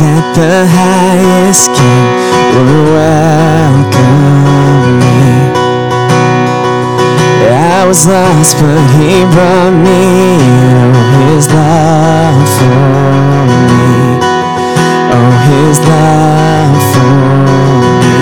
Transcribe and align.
that 0.00 0.24
the 0.36 0.66
highest 0.66 1.68
king 1.72 2.06
would 2.52 2.70
welcome 2.92 4.06
me. 5.00 5.56
I 7.46 7.84
was 7.86 8.06
lost, 8.06 8.58
but 8.58 8.82
he 8.96 9.22
brought 9.32 9.72
me. 9.72 10.40
Oh, 10.80 10.96
his 11.28 11.46
love 11.52 12.48
for 12.58 12.80
me. 13.70 14.20
Oh, 15.14 15.32
his 15.48 15.78
love 15.86 16.80
for 16.92 17.16
me. 18.02 18.18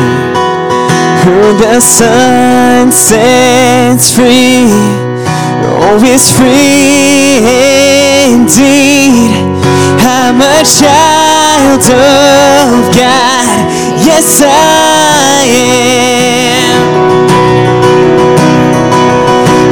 Who 1.24 1.38
the 1.62 1.80
Son 1.80 2.92
sets 2.92 4.12
free. 4.12 4.68
Oh, 5.66 6.02
is 6.04 6.30
free 6.30 7.40
indeed. 8.28 9.32
I'm 10.04 10.40
a 10.40 10.64
child 11.64 11.88
of 11.88 12.94
God. 12.94 13.56
Yes, 14.04 14.42
I 14.44 15.44
am. 16.60 16.80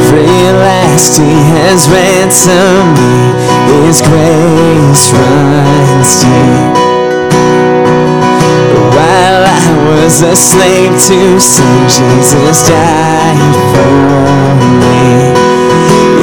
Free 0.09 0.39
at 0.49 0.57
last, 0.57 1.19
He 1.21 1.35
has 1.57 1.89
ransomed 1.89 2.97
me. 2.97 3.87
His 3.87 4.01
grace 4.01 5.13
runs 5.13 6.11
deep. 6.23 6.75
While 8.97 9.45
I 9.45 9.67
was 9.89 10.23
a 10.23 10.37
slave 10.37 10.93
to 11.09 11.41
sin, 11.41 11.77
Jesus 11.89 12.69
died 12.69 13.57
for 13.73 13.93
me. 14.81 15.33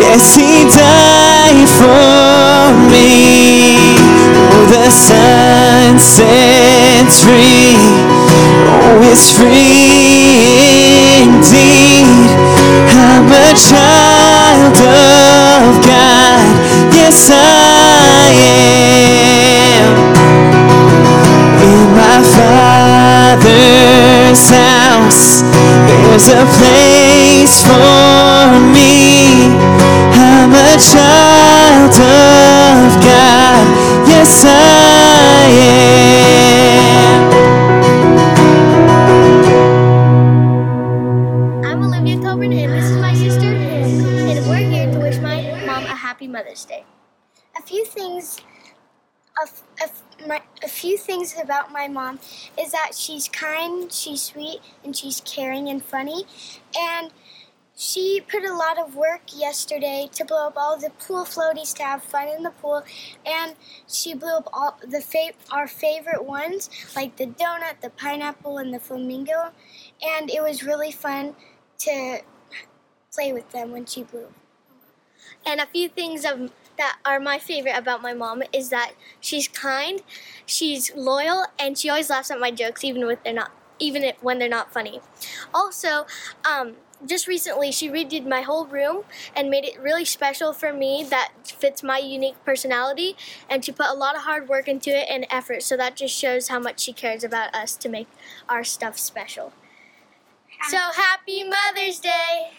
Yes, 0.01 0.35
He 0.35 0.65
died 0.65 1.69
for 1.69 2.73
me. 2.91 3.58
The 4.69 4.91
Son 4.91 5.97
sets 5.97 7.23
free. 7.23 7.73
Oh, 8.69 9.01
it's 9.11 9.31
free 9.31 11.25
indeed. 11.25 12.29
I'm 12.93 13.25
a 13.25 13.53
child 13.57 14.77
of 14.77 15.81
God. 15.83 16.53
Yes, 16.93 17.31
I 17.33 18.29
am 18.45 18.89
in 21.65 21.89
my 21.95 22.21
father's 22.37 23.69
house 24.49 25.41
there's 25.87 26.27
a 26.29 26.45
place 26.57 27.61
for 27.61 28.59
me 28.73 29.49
i'm 30.13 30.53
a 30.53 30.77
child 30.77 31.93
of 31.99 32.28
A 47.57 47.61
few 47.61 47.85
things, 47.85 48.39
a, 49.43 49.83
a 49.83 50.27
my, 50.27 50.41
a 50.63 50.67
few 50.67 50.97
things 50.97 51.35
about 51.41 51.71
my 51.71 51.87
mom 51.87 52.19
is 52.59 52.71
that 52.71 52.91
she's 52.95 53.27
kind, 53.27 53.91
she's 53.91 54.21
sweet, 54.21 54.59
and 54.83 54.95
she's 54.95 55.21
caring 55.21 55.69
and 55.69 55.83
funny, 55.83 56.25
and 56.77 57.11
she 57.75 58.21
put 58.29 58.43
a 58.43 58.53
lot 58.53 58.77
of 58.77 58.95
work 58.95 59.21
yesterday 59.33 60.09
to 60.11 60.25
blow 60.25 60.47
up 60.47 60.57
all 60.57 60.77
the 60.77 60.89
pool 60.89 61.23
floaties 61.23 61.73
to 61.75 61.83
have 61.83 62.03
fun 62.03 62.27
in 62.27 62.43
the 62.43 62.49
pool, 62.51 62.83
and 63.25 63.55
she 63.87 64.13
blew 64.13 64.35
up 64.35 64.49
all 64.51 64.77
the 64.85 64.99
fa- 64.99 65.37
our 65.51 65.67
favorite 65.67 66.25
ones 66.25 66.69
like 66.95 67.15
the 67.15 67.27
donut, 67.27 67.79
the 67.81 67.89
pineapple, 67.89 68.57
and 68.57 68.73
the 68.73 68.79
flamingo, 68.79 69.51
and 70.01 70.29
it 70.29 70.43
was 70.43 70.63
really 70.63 70.91
fun 70.91 71.35
to 71.77 72.19
play 73.13 73.31
with 73.31 73.49
them 73.51 73.71
when 73.71 73.85
she 73.85 74.03
blew. 74.03 74.27
And 75.45 75.61
a 75.61 75.65
few 75.65 75.87
things 75.87 76.25
of, 76.25 76.51
that 76.79 76.97
are 77.05 77.19
my 77.19 77.37
favorite 77.37 77.77
about 77.77 78.01
my 78.01 78.13
mom 78.13 78.41
is 78.51 78.69
that 78.69 78.93
she's 79.19 79.47
kind, 79.47 80.01
she's 80.47 80.91
loyal, 80.95 81.45
and 81.59 81.77
she 81.77 81.89
always 81.89 82.09
laughs 82.09 82.31
at 82.31 82.39
my 82.39 82.49
jokes 82.49 82.83
even 82.83 83.05
when 83.05 83.17
they're 83.23 83.33
not 83.33 83.51
even 83.77 84.11
when 84.21 84.39
they're 84.39 84.49
not 84.49 84.73
funny. 84.73 84.99
Also, 85.53 86.05
um, 86.43 86.75
just 87.05 87.27
recently 87.27 87.71
she 87.71 87.89
redid 87.89 88.27
my 88.27 88.41
whole 88.41 88.65
room 88.65 89.03
and 89.35 89.49
made 89.49 89.63
it 89.63 89.79
really 89.79 90.03
special 90.03 90.51
for 90.51 90.73
me 90.73 91.05
that 91.09 91.31
fits 91.45 91.81
my 91.81 91.97
unique 91.97 92.35
personality 92.43 93.15
and 93.49 93.63
she 93.63 93.71
put 93.71 93.87
a 93.87 93.93
lot 93.93 94.15
of 94.15 94.23
hard 94.23 94.49
work 94.49 94.67
into 94.67 94.89
it 94.89 95.07
and 95.09 95.25
effort 95.29 95.63
so 95.63 95.77
that 95.77 95.95
just 95.95 96.13
shows 96.13 96.49
how 96.49 96.59
much 96.59 96.79
she 96.81 96.91
cares 96.91 97.23
about 97.23 97.55
us 97.55 97.75
to 97.77 97.87
make 97.87 98.07
our 98.49 98.65
stuff 98.65 98.99
special 98.99 99.53
so 100.67 100.77
happy 100.77 101.41
mother's 101.43 101.99
day 101.99 102.51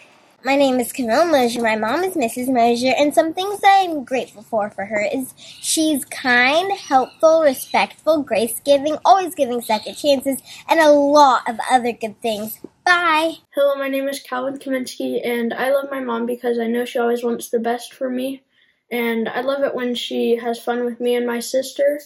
My 0.42 0.56
name 0.56 0.80
is 0.80 0.92
Camille 0.92 1.26
Mosier. 1.26 1.60
My 1.62 1.76
mom 1.76 2.02
is 2.02 2.14
Mrs. 2.14 2.48
Mosier, 2.48 2.94
and 2.96 3.14
some 3.14 3.34
things 3.34 3.60
that 3.60 3.84
I'm 3.84 4.04
grateful 4.04 4.42
for 4.42 4.70
for 4.70 4.86
her 4.86 5.00
is 5.00 5.34
she's 5.36 6.04
kind, 6.06 6.72
helpful, 6.72 7.42
respectful, 7.42 8.22
grace 8.22 8.58
giving, 8.64 8.96
always 9.04 9.34
giving 9.34 9.60
second 9.60 9.96
chances, 9.96 10.40
and 10.68 10.80
a 10.80 10.90
lot 10.90 11.42
of 11.46 11.58
other 11.70 11.92
good 11.92 12.20
things. 12.22 12.58
Bye. 12.86 13.34
Hello, 13.54 13.74
my 13.74 13.88
name 13.88 14.08
is 14.08 14.20
Calvin 14.20 14.58
Kaminsky, 14.58 15.20
and 15.22 15.52
I 15.52 15.70
love 15.72 15.90
my 15.90 16.00
mom 16.00 16.24
because 16.24 16.58
I 16.58 16.66
know 16.68 16.86
she 16.86 16.98
always 16.98 17.22
wants 17.22 17.50
the 17.50 17.58
best 17.58 17.92
for 17.92 18.08
me. 18.08 18.42
And 18.90 19.28
I 19.28 19.42
love 19.42 19.62
it 19.62 19.74
when 19.74 19.94
she 19.94 20.36
has 20.36 20.58
fun 20.58 20.86
with 20.86 21.00
me 21.00 21.16
and 21.16 21.26
my 21.26 21.40
sister, 21.40 22.00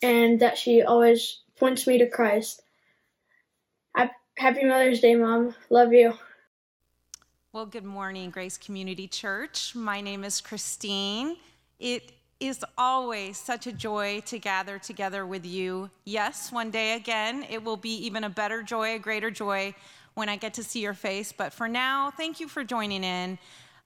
and 0.00 0.38
that 0.40 0.58
she 0.58 0.82
always 0.82 1.40
points 1.58 1.86
me 1.86 1.98
to 1.98 2.08
Christ. 2.08 2.62
Happy 4.36 4.64
Mother's 4.64 5.00
Day, 5.00 5.14
Mom. 5.14 5.54
Love 5.70 5.92
you. 5.92 6.14
Well, 7.54 7.66
good 7.66 7.84
morning, 7.84 8.30
Grace 8.30 8.58
Community 8.58 9.06
Church. 9.06 9.76
My 9.76 10.00
name 10.00 10.24
is 10.24 10.40
Christine. 10.40 11.36
It 11.78 12.10
is 12.40 12.64
always 12.76 13.38
such 13.38 13.68
a 13.68 13.72
joy 13.72 14.22
to 14.26 14.40
gather 14.40 14.80
together 14.80 15.24
with 15.24 15.46
you. 15.46 15.88
Yes, 16.04 16.50
one 16.50 16.72
day 16.72 16.96
again, 16.96 17.46
it 17.48 17.62
will 17.62 17.76
be 17.76 17.94
even 18.06 18.24
a 18.24 18.28
better 18.28 18.64
joy, 18.64 18.96
a 18.96 18.98
greater 18.98 19.30
joy 19.30 19.72
when 20.14 20.28
I 20.28 20.34
get 20.34 20.54
to 20.54 20.64
see 20.64 20.80
your 20.80 20.94
face. 20.94 21.30
But 21.30 21.52
for 21.52 21.68
now, 21.68 22.10
thank 22.10 22.40
you 22.40 22.48
for 22.48 22.64
joining 22.64 23.04
in. 23.04 23.38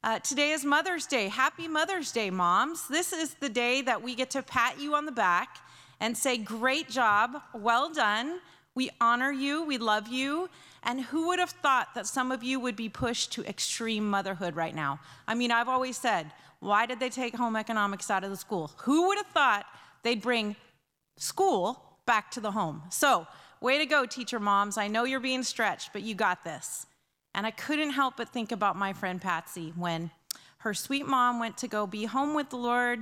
Uh, 0.02 0.18
today 0.20 0.52
is 0.52 0.64
Mother's 0.64 1.04
Day. 1.04 1.28
Happy 1.28 1.68
Mother's 1.68 2.10
Day, 2.10 2.30
moms. 2.30 2.88
This 2.88 3.12
is 3.12 3.34
the 3.34 3.50
day 3.50 3.82
that 3.82 4.02
we 4.02 4.14
get 4.14 4.30
to 4.30 4.42
pat 4.42 4.80
you 4.80 4.94
on 4.94 5.04
the 5.04 5.12
back 5.12 5.58
and 6.00 6.16
say, 6.16 6.38
Great 6.38 6.88
job, 6.88 7.42
well 7.52 7.92
done. 7.92 8.40
We 8.74 8.88
honor 8.98 9.30
you, 9.30 9.64
we 9.64 9.76
love 9.76 10.08
you. 10.08 10.48
And 10.82 11.00
who 11.00 11.28
would 11.28 11.38
have 11.38 11.50
thought 11.50 11.94
that 11.94 12.06
some 12.06 12.30
of 12.32 12.42
you 12.42 12.60
would 12.60 12.76
be 12.76 12.88
pushed 12.88 13.32
to 13.32 13.44
extreme 13.44 14.08
motherhood 14.08 14.56
right 14.56 14.74
now? 14.74 15.00
I 15.26 15.34
mean, 15.34 15.50
I've 15.50 15.68
always 15.68 15.96
said, 15.96 16.30
why 16.60 16.86
did 16.86 17.00
they 17.00 17.10
take 17.10 17.36
home 17.36 17.56
economics 17.56 18.10
out 18.10 18.24
of 18.24 18.30
the 18.30 18.36
school? 18.36 18.72
Who 18.78 19.08
would 19.08 19.18
have 19.18 19.26
thought 19.28 19.66
they'd 20.02 20.20
bring 20.20 20.56
school 21.16 21.82
back 22.06 22.30
to 22.32 22.40
the 22.40 22.50
home? 22.50 22.82
So, 22.90 23.26
way 23.60 23.78
to 23.78 23.86
go, 23.86 24.06
teacher 24.06 24.40
moms. 24.40 24.76
I 24.78 24.88
know 24.88 25.04
you're 25.04 25.20
being 25.20 25.42
stretched, 25.42 25.92
but 25.92 26.02
you 26.02 26.14
got 26.14 26.44
this. 26.44 26.86
And 27.34 27.46
I 27.46 27.50
couldn't 27.50 27.90
help 27.90 28.16
but 28.16 28.30
think 28.30 28.50
about 28.50 28.76
my 28.76 28.92
friend 28.92 29.20
Patsy 29.20 29.72
when 29.76 30.10
her 30.58 30.74
sweet 30.74 31.06
mom 31.06 31.38
went 31.38 31.56
to 31.58 31.68
go 31.68 31.86
be 31.86 32.04
home 32.04 32.34
with 32.34 32.50
the 32.50 32.56
Lord, 32.56 33.00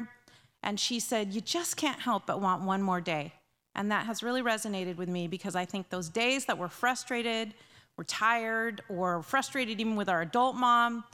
and 0.63 0.79
she 0.79 1.01
said, 1.01 1.33
You 1.33 1.41
just 1.41 1.77
can't 1.77 2.01
help 2.01 2.27
but 2.27 2.41
want 2.41 2.63
one 2.63 2.83
more 2.83 3.01
day. 3.01 3.33
And 3.77 3.91
that 3.93 4.07
has 4.07 4.23
really 4.23 4.43
resonated 4.43 4.97
with 4.97 5.09
me 5.09 5.29
because 5.29 5.55
I 5.55 5.67
think 5.67 5.91
those 5.91 6.09
days 6.09 6.47
that 6.47 6.57
we're 6.57 6.69
frustrated, 6.69 7.55
we're 7.97 8.05
tired, 8.05 8.83
or 8.89 9.23
frustrated 9.23 9.79
even 9.81 9.95
with 9.95 10.09
our 10.09 10.23
adult 10.23 10.57
mom, 10.57 11.05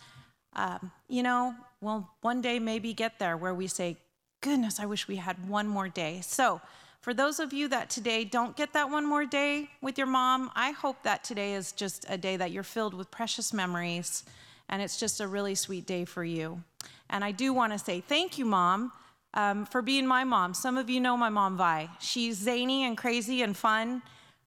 um, 0.54 0.92
you 1.08 1.24
know, 1.24 1.54
we'll 1.80 2.08
one 2.20 2.40
day 2.40 2.60
maybe 2.60 2.94
get 2.94 3.18
there 3.18 3.36
where 3.36 3.52
we 3.52 3.66
say, 3.66 3.98
Goodness, 4.40 4.80
I 4.80 4.86
wish 4.86 5.06
we 5.06 5.16
had 5.16 5.48
one 5.48 5.68
more 5.68 5.88
day. 5.88 6.20
So, 6.22 6.60
for 7.00 7.14
those 7.14 7.38
of 7.40 7.52
you 7.52 7.68
that 7.68 7.90
today 7.90 8.24
don't 8.24 8.56
get 8.56 8.72
that 8.72 8.90
one 8.90 9.08
more 9.08 9.24
day 9.24 9.70
with 9.80 9.98
your 9.98 10.06
mom, 10.06 10.50
I 10.54 10.70
hope 10.70 11.02
that 11.02 11.24
today 11.24 11.54
is 11.54 11.72
just 11.72 12.06
a 12.08 12.16
day 12.16 12.36
that 12.36 12.52
you're 12.52 12.62
filled 12.62 12.94
with 12.94 13.10
precious 13.10 13.52
memories 13.52 14.24
and 14.68 14.80
it's 14.80 14.98
just 14.98 15.20
a 15.20 15.26
really 15.26 15.56
sweet 15.56 15.84
day 15.84 16.04
for 16.04 16.24
you. 16.24 16.62
And 17.10 17.24
I 17.24 17.32
do 17.32 17.52
want 17.52 17.72
to 17.72 17.78
say 17.78 18.00
thank 18.00 18.38
you, 18.38 18.44
mom, 18.44 18.92
um, 19.34 19.66
for 19.66 19.82
being 19.82 20.06
my 20.06 20.24
mom. 20.24 20.54
Some 20.54 20.76
of 20.76 20.90
you 20.90 21.00
know 21.00 21.16
my 21.16 21.28
mom, 21.28 21.56
Vi. 21.56 21.88
She's 22.00 22.36
zany 22.36 22.84
and 22.84 22.96
crazy 22.96 23.42
and 23.42 23.56
fun 23.56 24.02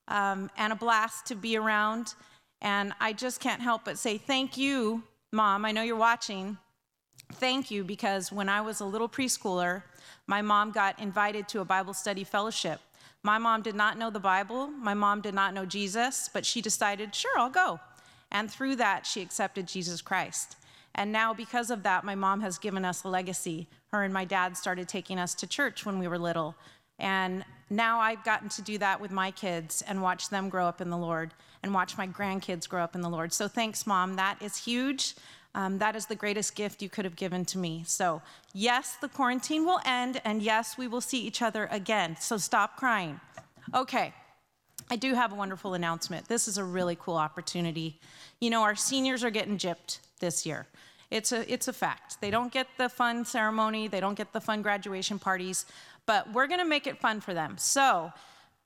um, 0.08 0.50
and 0.58 0.72
a 0.72 0.76
blast 0.76 1.26
to 1.28 1.36
be 1.36 1.58
around. 1.58 2.14
And 2.62 2.94
I 3.00 3.14
just 3.14 3.40
can't 3.40 3.62
help 3.62 3.86
but 3.86 3.98
say 3.98 4.18
thank 4.18 4.58
you, 4.58 5.04
mom. 5.32 5.66
I 5.66 5.72
know 5.72 5.82
you're 5.82 5.96
watching. 5.96 6.58
Thank 7.34 7.72
you 7.72 7.84
because 7.84 8.32
when 8.32 8.50
I 8.50 8.62
was 8.62 8.80
a 8.80 8.86
little 8.86 9.10
preschooler, 9.10 9.84
my 10.28 10.42
mom 10.42 10.72
got 10.72 11.00
invited 11.00 11.48
to 11.50 11.62
a 11.62 11.66
Bible 11.66 11.94
study 11.94 12.24
fellowship. 12.24 12.80
My 13.24 13.40
mom 13.40 13.64
did 13.64 13.76
not 13.76 13.98
know 13.98 14.12
the 14.12 14.20
Bible, 14.20 14.68
my 14.68 14.94
mom 14.94 15.22
did 15.22 15.34
not 15.34 15.56
know 15.56 15.66
Jesus, 15.66 16.30
but 16.32 16.46
she 16.46 16.62
decided, 16.62 17.16
sure, 17.16 17.40
I'll 17.40 17.50
go. 17.50 17.80
And 18.32 18.52
through 18.52 18.76
that, 18.76 19.08
she 19.08 19.22
accepted 19.22 19.68
Jesus 19.68 20.02
Christ. 20.02 20.58
And 20.95 21.12
now, 21.12 21.33
because 21.33 21.69
of 21.69 21.83
that, 21.83 22.03
my 22.03 22.15
mom 22.15 22.42
has 22.42 22.57
given 22.57 22.86
us 22.86 23.03
a 23.03 23.09
legacy. 23.09 23.68
Her 23.92 24.03
and 24.03 24.13
my 24.13 24.25
dad 24.25 24.57
started 24.57 24.88
taking 24.88 25.19
us 25.19 25.36
to 25.36 25.47
church 25.47 25.86
when 25.86 26.00
we 26.00 26.07
were 26.07 26.18
little. 26.18 26.56
And 27.00 27.44
now 27.69 28.00
I've 28.00 28.24
gotten 28.24 28.47
to 28.50 28.62
do 28.62 28.77
that 28.77 29.00
with 29.01 29.12
my 29.12 29.31
kids 29.31 29.83
and 29.88 30.01
watch 30.01 30.30
them 30.30 30.50
grow 30.50 30.65
up 30.65 30.80
in 30.80 30.89
the 30.89 30.97
Lord 30.97 31.33
and 31.63 31.74
watch 31.74 31.97
my 31.97 32.07
grandkids 32.07 32.69
grow 32.69 32.83
up 32.83 32.95
in 32.95 33.01
the 33.01 33.09
Lord. 33.09 33.33
So 33.33 33.47
thanks, 33.47 33.86
Mom. 33.86 34.15
That 34.15 34.42
is 34.42 34.56
huge. 34.56 35.15
Um, 35.56 35.77
that 35.80 35.95
is 35.95 36.06
the 36.06 36.15
greatest 36.15 36.56
gift 36.56 36.81
you 36.81 36.89
could 36.89 37.06
have 37.06 37.15
given 37.15 37.45
to 37.45 37.57
me. 37.57 37.83
So, 37.88 38.21
yes, 38.53 38.98
the 39.00 39.07
quarantine 39.07 39.65
will 39.65 39.80
end, 39.86 40.21
and 40.25 40.41
yes, 40.41 40.77
we 40.77 40.88
will 40.88 41.00
see 41.00 41.19
each 41.19 41.41
other 41.41 41.69
again. 41.71 42.18
So, 42.19 42.36
stop 42.36 42.75
crying. 42.75 43.21
Okay, 43.74 44.13
I 44.91 44.98
do 44.98 45.13
have 45.13 45.31
a 45.31 45.36
wonderful 45.36 45.74
announcement. 45.74 46.27
This 46.27 46.50
is 46.50 46.57
a 46.57 46.63
really 46.63 46.98
cool 47.00 47.15
opportunity. 47.15 48.01
You 48.41 48.50
know, 48.50 48.63
our 48.63 48.75
seniors 48.75 49.24
are 49.24 49.30
getting 49.30 49.57
gypped 49.57 50.00
this 50.19 50.45
year. 50.45 50.68
It's 51.12 51.31
a, 51.31 51.52
it's 51.52 51.68
a 51.68 51.74
fact. 51.74 52.19
They 52.22 52.31
don't 52.31 52.52
get 52.52 52.68
the 52.78 52.90
fun 52.90 53.25
ceremony, 53.25 53.88
they 53.88 54.00
don't 54.00 54.18
get 54.18 54.34
the 54.34 54.42
fun 54.42 54.62
graduation 54.62 55.19
parties, 55.19 55.66
but 56.06 56.31
we're 56.34 56.48
gonna 56.48 56.66
make 56.66 56.88
it 56.88 57.00
fun 57.00 57.22
for 57.22 57.34
them. 57.34 57.57
So, 57.57 58.12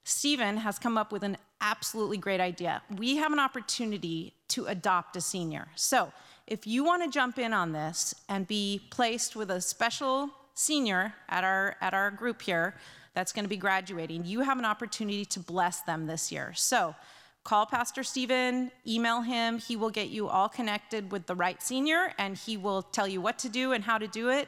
Stephen 0.03 0.57
has 0.57 0.79
come 0.79 0.97
up 0.97 1.11
with 1.11 1.23
an 1.23 1.37
absolutely 1.61 2.17
great 2.17 2.39
idea. 2.39 2.81
We 2.95 3.17
have 3.17 3.31
an 3.31 3.39
opportunity 3.39 4.33
to 4.49 4.65
adopt 4.65 5.15
a 5.15 5.21
senior. 5.21 5.67
So, 5.75 6.11
if 6.47 6.65
you 6.65 6.83
want 6.83 7.03
to 7.03 7.09
jump 7.09 7.37
in 7.37 7.53
on 7.53 7.73
this 7.73 8.15
and 8.27 8.47
be 8.47 8.81
placed 8.89 9.35
with 9.35 9.51
a 9.51 9.61
special 9.61 10.31
senior 10.55 11.13
at 11.29 11.43
our 11.43 11.75
at 11.79 11.93
our 11.93 12.09
group 12.09 12.41
here 12.41 12.75
that's 13.13 13.31
going 13.31 13.45
to 13.45 13.49
be 13.49 13.57
graduating, 13.57 14.25
you 14.25 14.41
have 14.41 14.57
an 14.57 14.65
opportunity 14.65 15.25
to 15.25 15.39
bless 15.39 15.81
them 15.81 16.07
this 16.07 16.31
year. 16.31 16.53
So, 16.55 16.95
call 17.43 17.65
Pastor 17.65 18.03
Stephen, 18.03 18.71
email 18.87 19.21
him. 19.21 19.57
He 19.57 19.75
will 19.75 19.89
get 19.89 20.09
you 20.09 20.27
all 20.27 20.49
connected 20.49 21.11
with 21.11 21.25
the 21.25 21.35
right 21.35 21.61
senior, 21.61 22.13
and 22.17 22.37
he 22.37 22.57
will 22.57 22.81
tell 22.81 23.07
you 23.07 23.21
what 23.21 23.39
to 23.39 23.49
do 23.49 23.71
and 23.71 23.83
how 23.83 23.97
to 23.97 24.07
do 24.07 24.29
it. 24.29 24.47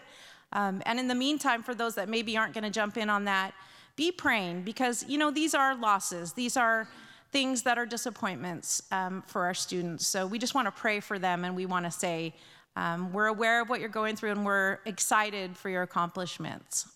Um, 0.53 0.81
and 0.85 0.99
in 0.99 1.07
the 1.07 1.15
meantime, 1.15 1.63
for 1.63 1.73
those 1.73 1.95
that 1.95 2.09
maybe 2.09 2.37
aren't 2.37 2.53
going 2.53 2.63
to 2.63 2.69
jump 2.69 2.97
in 2.97 3.09
on 3.09 3.25
that, 3.25 3.53
be 3.95 4.11
praying 4.11 4.63
because 4.63 5.05
you 5.07 5.17
know 5.17 5.31
these 5.31 5.53
are 5.53 5.75
losses. 5.75 6.33
These 6.33 6.57
are 6.57 6.87
things 7.31 7.63
that 7.63 7.77
are 7.77 7.85
disappointments 7.85 8.83
um, 8.91 9.23
for 9.25 9.45
our 9.45 9.53
students. 9.53 10.05
So 10.07 10.27
we 10.27 10.37
just 10.37 10.53
want 10.53 10.67
to 10.67 10.71
pray 10.71 10.99
for 10.99 11.17
them 11.17 11.45
and 11.45 11.55
we 11.55 11.65
want 11.65 11.85
to 11.85 11.91
say, 11.91 12.33
um, 12.75 13.13
we're 13.13 13.27
aware 13.27 13.61
of 13.61 13.69
what 13.69 13.79
you're 13.79 13.89
going 13.89 14.15
through 14.15 14.31
and 14.31 14.45
we're 14.45 14.79
excited 14.85 15.55
for 15.57 15.69
your 15.69 15.81
accomplishments. 15.81 16.87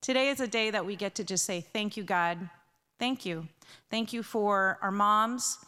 Today 0.00 0.28
is 0.28 0.40
a 0.40 0.46
day 0.46 0.70
that 0.70 0.84
we 0.84 0.96
get 0.96 1.14
to 1.16 1.24
just 1.24 1.44
say, 1.44 1.60
Thank 1.60 1.96
you, 1.96 2.04
God. 2.04 2.48
Thank 2.98 3.26
you. 3.26 3.46
Thank 3.90 4.12
you 4.12 4.22
for 4.22 4.78
our 4.82 4.90
moms. 4.90 5.58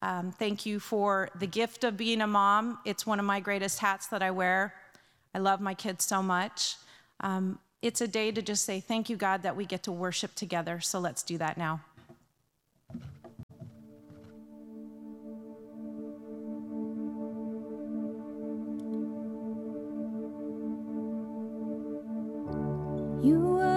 Um, 0.00 0.32
thank 0.32 0.66
you 0.66 0.80
for 0.80 1.28
the 1.38 1.46
gift 1.46 1.84
of 1.84 1.96
being 1.96 2.22
a 2.22 2.26
mom. 2.26 2.78
It's 2.84 3.06
one 3.06 3.20
of 3.20 3.24
my 3.24 3.40
greatest 3.40 3.78
hats 3.78 4.08
that 4.08 4.22
I 4.22 4.30
wear. 4.30 4.74
I 5.34 5.38
love 5.38 5.60
my 5.60 5.74
kids 5.74 6.04
so 6.04 6.22
much. 6.22 6.76
Um, 7.20 7.58
it's 7.82 8.00
a 8.00 8.08
day 8.08 8.32
to 8.32 8.42
just 8.42 8.64
say, 8.64 8.80
Thank 8.80 9.10
you, 9.10 9.16
God, 9.16 9.42
that 9.42 9.56
we 9.56 9.64
get 9.64 9.82
to 9.84 9.92
worship 9.92 10.34
together. 10.34 10.80
So 10.80 10.98
let's 10.98 11.22
do 11.22 11.38
that 11.38 11.56
now. 11.58 11.80
You 23.22 23.71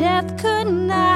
Death 0.00 0.34
could 0.38 0.66
not 0.66 1.09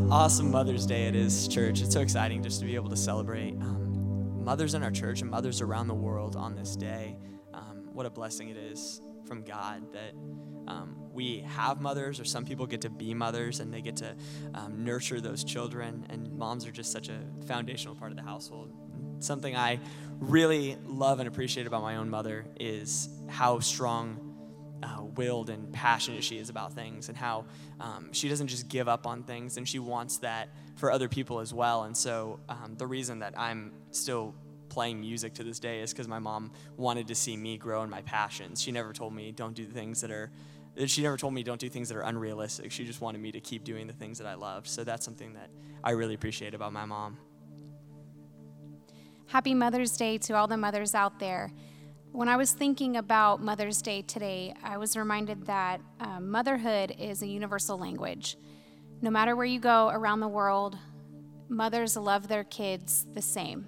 awesome 0.00 0.50
Mother's 0.50 0.86
Day 0.86 1.06
it 1.06 1.14
is, 1.14 1.46
church. 1.48 1.82
It's 1.82 1.92
so 1.92 2.00
exciting 2.00 2.42
just 2.42 2.60
to 2.60 2.66
be 2.66 2.76
able 2.76 2.88
to 2.88 2.96
celebrate 2.96 3.52
um, 3.60 4.42
mothers 4.42 4.72
in 4.72 4.82
our 4.82 4.90
church 4.90 5.20
and 5.20 5.30
mothers 5.30 5.60
around 5.60 5.88
the 5.88 5.94
world 5.94 6.34
on 6.34 6.54
this 6.54 6.76
day. 6.76 7.18
Um, 7.52 7.88
what 7.92 8.06
a 8.06 8.10
blessing 8.10 8.48
it 8.48 8.56
is 8.56 9.02
from 9.26 9.42
God 9.42 9.92
that 9.92 10.14
um, 10.66 10.96
we 11.12 11.40
have 11.40 11.82
mothers, 11.82 12.18
or 12.20 12.24
some 12.24 12.44
people 12.46 12.66
get 12.66 12.80
to 12.82 12.90
be 12.90 13.12
mothers 13.12 13.60
and 13.60 13.72
they 13.72 13.82
get 13.82 13.96
to 13.96 14.14
um, 14.54 14.82
nurture 14.82 15.20
those 15.20 15.44
children. 15.44 16.06
And 16.08 16.32
moms 16.32 16.66
are 16.66 16.72
just 16.72 16.90
such 16.90 17.10
a 17.10 17.20
foundational 17.46 17.94
part 17.94 18.12
of 18.12 18.16
the 18.16 18.24
household. 18.24 18.72
Something 19.18 19.54
I 19.56 19.78
really 20.20 20.78
love 20.86 21.18
and 21.18 21.28
appreciate 21.28 21.66
about 21.66 21.82
my 21.82 21.96
own 21.96 22.08
mother 22.08 22.46
is 22.58 23.10
how 23.28 23.58
strong 23.58 24.31
uh, 24.82 25.02
willed 25.16 25.50
and 25.50 25.72
passionate 25.72 26.24
she 26.24 26.38
is 26.38 26.48
about 26.48 26.72
things 26.72 27.08
and 27.08 27.16
how 27.16 27.44
um, 27.80 28.12
she 28.12 28.28
doesn't 28.28 28.48
just 28.48 28.68
give 28.68 28.88
up 28.88 29.06
on 29.06 29.22
things 29.22 29.56
and 29.56 29.68
she 29.68 29.78
wants 29.78 30.18
that 30.18 30.48
for 30.76 30.90
other 30.90 31.08
people 31.08 31.40
as 31.40 31.54
well. 31.54 31.84
And 31.84 31.96
so 31.96 32.40
um, 32.48 32.74
the 32.76 32.86
reason 32.86 33.20
that 33.20 33.38
I'm 33.38 33.72
still 33.90 34.34
playing 34.68 35.00
music 35.00 35.34
to 35.34 35.44
this 35.44 35.58
day 35.58 35.80
is 35.80 35.92
because 35.92 36.08
my 36.08 36.18
mom 36.18 36.50
wanted 36.76 37.06
to 37.08 37.14
see 37.14 37.36
me 37.36 37.58
grow 37.58 37.82
in 37.82 37.90
my 37.90 38.02
passions. 38.02 38.60
She 38.60 38.72
never 38.72 38.92
told 38.92 39.14
me 39.14 39.30
don't 39.30 39.54
do 39.54 39.66
things 39.66 40.00
that 40.00 40.10
are 40.10 40.30
she 40.86 41.02
never 41.02 41.18
told 41.18 41.34
me 41.34 41.42
don't 41.42 41.60
do 41.60 41.68
things 41.68 41.90
that 41.90 41.98
are 41.98 42.02
unrealistic. 42.02 42.72
She 42.72 42.86
just 42.86 43.02
wanted 43.02 43.20
me 43.20 43.30
to 43.32 43.40
keep 43.40 43.62
doing 43.62 43.86
the 43.86 43.92
things 43.92 44.16
that 44.18 44.26
I 44.26 44.34
loved. 44.34 44.66
So 44.66 44.84
that's 44.84 45.04
something 45.04 45.34
that 45.34 45.50
I 45.84 45.90
really 45.90 46.14
appreciate 46.14 46.54
about 46.54 46.72
my 46.72 46.86
mom. 46.86 47.18
Happy 49.26 49.52
Mother's 49.54 49.96
Day 49.96 50.16
to 50.18 50.34
all 50.34 50.46
the 50.46 50.56
mothers 50.56 50.94
out 50.94 51.18
there. 51.18 51.52
When 52.12 52.28
I 52.28 52.36
was 52.36 52.52
thinking 52.52 52.98
about 52.98 53.40
Mother's 53.40 53.80
Day 53.80 54.02
today, 54.02 54.54
I 54.62 54.76
was 54.76 54.98
reminded 54.98 55.46
that 55.46 55.80
um, 55.98 56.30
motherhood 56.30 56.94
is 56.98 57.22
a 57.22 57.26
universal 57.26 57.78
language. 57.78 58.36
No 59.00 59.08
matter 59.08 59.34
where 59.34 59.46
you 59.46 59.58
go 59.58 59.88
around 59.88 60.20
the 60.20 60.28
world, 60.28 60.76
mothers 61.48 61.96
love 61.96 62.28
their 62.28 62.44
kids 62.44 63.06
the 63.14 63.22
same. 63.22 63.66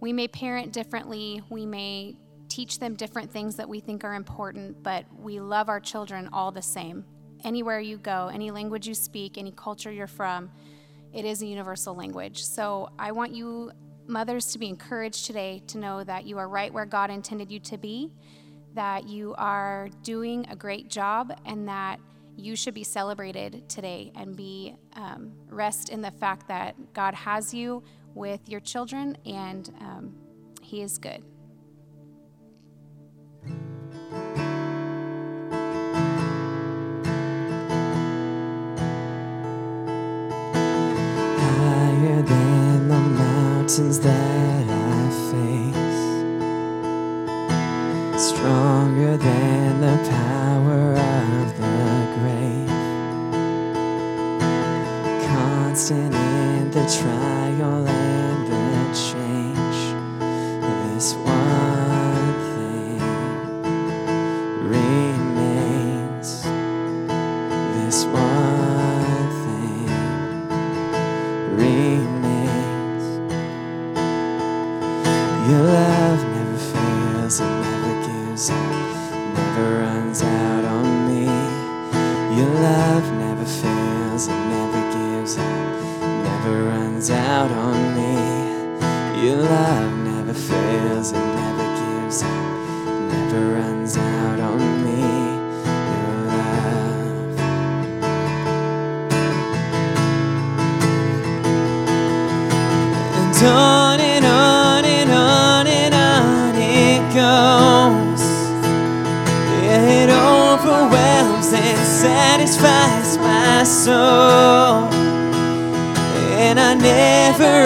We 0.00 0.12
may 0.12 0.26
parent 0.26 0.72
differently, 0.72 1.40
we 1.50 1.66
may 1.66 2.16
teach 2.48 2.80
them 2.80 2.96
different 2.96 3.30
things 3.30 3.54
that 3.56 3.68
we 3.68 3.78
think 3.78 4.02
are 4.02 4.14
important, 4.14 4.82
but 4.82 5.04
we 5.16 5.38
love 5.38 5.68
our 5.68 5.80
children 5.80 6.28
all 6.32 6.50
the 6.50 6.62
same. 6.62 7.04
Anywhere 7.44 7.78
you 7.78 7.96
go, 7.98 8.28
any 8.34 8.50
language 8.50 8.88
you 8.88 8.94
speak, 8.94 9.38
any 9.38 9.52
culture 9.52 9.92
you're 9.92 10.08
from, 10.08 10.50
it 11.12 11.24
is 11.24 11.42
a 11.42 11.46
universal 11.46 11.94
language. 11.94 12.42
So 12.42 12.90
I 12.98 13.12
want 13.12 13.36
you 13.36 13.70
mothers 14.06 14.52
to 14.52 14.58
be 14.58 14.68
encouraged 14.68 15.26
today 15.26 15.62
to 15.68 15.78
know 15.78 16.04
that 16.04 16.26
you 16.26 16.38
are 16.38 16.48
right 16.48 16.72
where 16.72 16.86
God 16.86 17.10
intended 17.10 17.50
you 17.50 17.58
to 17.60 17.78
be, 17.78 18.12
that 18.74 19.06
you 19.06 19.34
are 19.38 19.88
doing 20.02 20.46
a 20.50 20.56
great 20.56 20.88
job, 20.88 21.32
and 21.46 21.68
that 21.68 22.00
you 22.36 22.56
should 22.56 22.74
be 22.74 22.84
celebrated 22.84 23.68
today 23.68 24.12
and 24.16 24.36
be 24.36 24.74
um, 24.94 25.32
rest 25.48 25.88
in 25.88 26.02
the 26.02 26.10
fact 26.10 26.48
that 26.48 26.74
God 26.92 27.14
has 27.14 27.54
you 27.54 27.82
with 28.14 28.48
your 28.48 28.60
children 28.60 29.16
and 29.24 29.72
um, 29.80 30.14
He 30.62 30.82
is 30.82 30.98
good. 30.98 31.22
Mountains 43.78 43.98
that 43.98 44.68
I 44.68 45.10
face, 45.32 46.04
stronger 48.22 49.16
than 49.16 49.80
the 49.80 49.96
power 50.10 50.94
of 50.94 51.56
the 51.58 52.06
grave, 52.20 52.68
constant 55.26 56.14
in 56.14 56.70
the 56.70 56.86
trial 57.00 57.33
love 89.44 89.92
never 89.98 90.32
fails, 90.32 91.12
it 91.12 91.18
never 91.18 91.66
gives 91.80 92.22
up, 92.22 92.30
never 93.12 93.54
runs 93.54 93.96
out 93.96 94.40
on 94.40 94.84
me. 94.84 95.02
Your 95.92 96.16
love. 96.32 97.38
And 103.20 103.44
on 103.44 104.00
and 104.00 104.24
on 104.24 104.84
and 104.84 105.10
on 105.10 105.66
and 105.66 105.94
on 105.94 106.54
it 106.56 107.02
goes. 107.12 108.24
It 109.62 110.08
overwhelms 110.08 111.52
and 111.52 111.78
satisfies 111.86 113.18
my 113.18 113.62
soul. 113.64 114.88
And 116.40 116.58
I 116.58 116.74
never 116.74 117.64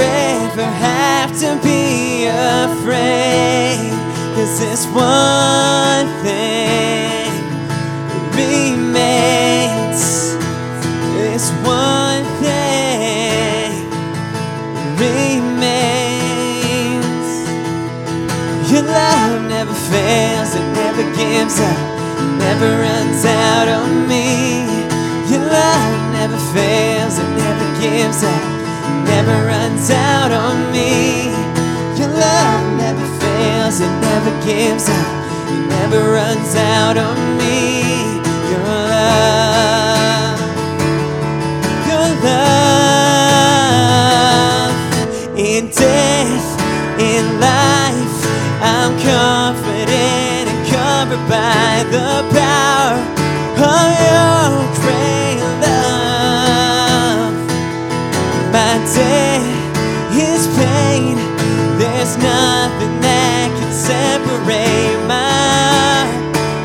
Cause 4.48 4.60
this 4.60 4.86
one 4.86 6.08
thing 6.24 7.30
remains. 8.32 10.00
This 11.12 11.50
one 11.68 12.24
thing 12.40 13.84
remains. 14.96 16.30
Your 18.72 18.84
love 18.84 19.42
never 19.50 19.74
fails, 19.74 20.54
it 20.54 20.64
never 20.72 21.04
gives 21.14 21.60
up, 21.60 21.78
never 22.38 22.70
runs 22.80 23.26
out 23.26 23.68
on 23.68 24.08
me. 24.08 24.64
Your 25.30 25.44
love 25.44 26.12
never 26.14 26.38
fails, 26.56 27.18
it 27.18 27.28
never 27.36 27.80
gives 27.82 28.24
up, 28.24 28.42
never 29.04 29.44
runs 29.44 29.90
out 29.90 30.32
on 30.32 30.72
me. 30.72 31.27
Never 34.28 34.44
gives 34.46 34.88
up, 34.88 35.06
it 35.48 35.68
never 35.68 36.12
runs 36.12 36.54
out 36.54 36.96
on 36.98 37.38
me. 37.38 37.82
Your 38.50 38.60
love, 38.92 40.40
your 41.88 42.08
love 42.24 42.68
in 45.38 45.68
death, 45.70 46.60
in 47.00 47.40
life. 47.40 48.26
I'm 48.60 48.92
confident 49.00 50.48
and 50.52 50.68
covered 50.68 51.24
by 51.28 51.84
the 51.90 52.22
power 52.36 53.00
of 53.64 53.90
your 54.04 54.50
great 54.82 55.40
love. 55.64 57.34
My 58.52 58.74
day 58.94 59.40
is 60.12 60.42
pain. 60.58 61.16
There's 61.78 62.14
nothing 62.18 63.00
that 63.00 63.27
separate 63.88 65.00
my 65.08 66.04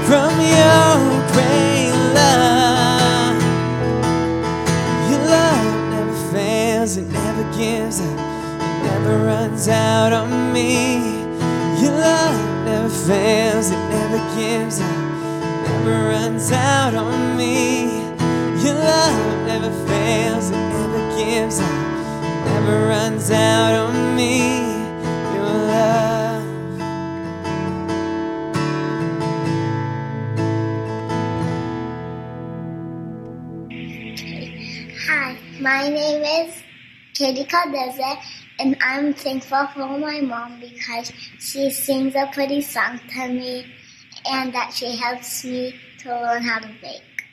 from 0.08 0.34
your 0.42 0.92
great 1.32 1.96
love. 2.20 3.40
Your 5.10 5.24
love 5.36 5.74
never 5.94 6.16
fails, 6.34 6.98
it 6.98 7.08
never 7.08 7.46
gives 7.58 8.02
up, 8.02 8.20
it 8.60 8.84
never 8.84 9.24
runs 9.24 9.70
out 9.70 10.12
on 10.12 10.52
me. 10.52 10.98
Your 11.82 11.96
love 12.10 12.66
never 12.66 12.90
fails, 12.90 13.72
it 13.72 13.84
never 13.98 14.20
gives 14.36 14.82
up, 14.82 14.92
it 14.92 15.70
never 15.70 16.10
runs 16.10 16.52
out 16.52 16.94
on 16.94 17.38
me. 17.38 18.04
Your 18.64 18.76
love 18.76 19.48
never 19.48 19.72
fails, 19.88 20.50
it 20.50 20.64
never 20.76 21.02
gives 21.18 21.62
up, 21.62 21.72
it 21.72 22.46
never 22.52 22.88
runs 22.88 23.32
out 23.32 23.76
on 23.76 24.18
me. 24.18 24.63
My 35.84 35.90
name 35.90 36.48
is 36.48 36.64
Katie 37.14 37.44
Caldeze, 37.44 38.18
and 38.58 38.78
I'm 38.82 39.14
thankful 39.14 39.68
for 39.68 40.00
my 40.00 40.22
mom 40.22 40.62
because 40.62 41.12
she 41.40 41.70
sings 41.72 42.16
a 42.16 42.30
pretty 42.32 42.62
song 42.62 43.02
to 43.10 43.28
me 43.28 43.66
and 44.26 44.54
that 44.54 44.72
she 44.72 44.96
helps 44.96 45.44
me 45.44 45.76
to 46.00 46.10
learn 46.10 46.42
how 46.42 46.60
to 46.60 46.70
bake. 46.82 47.26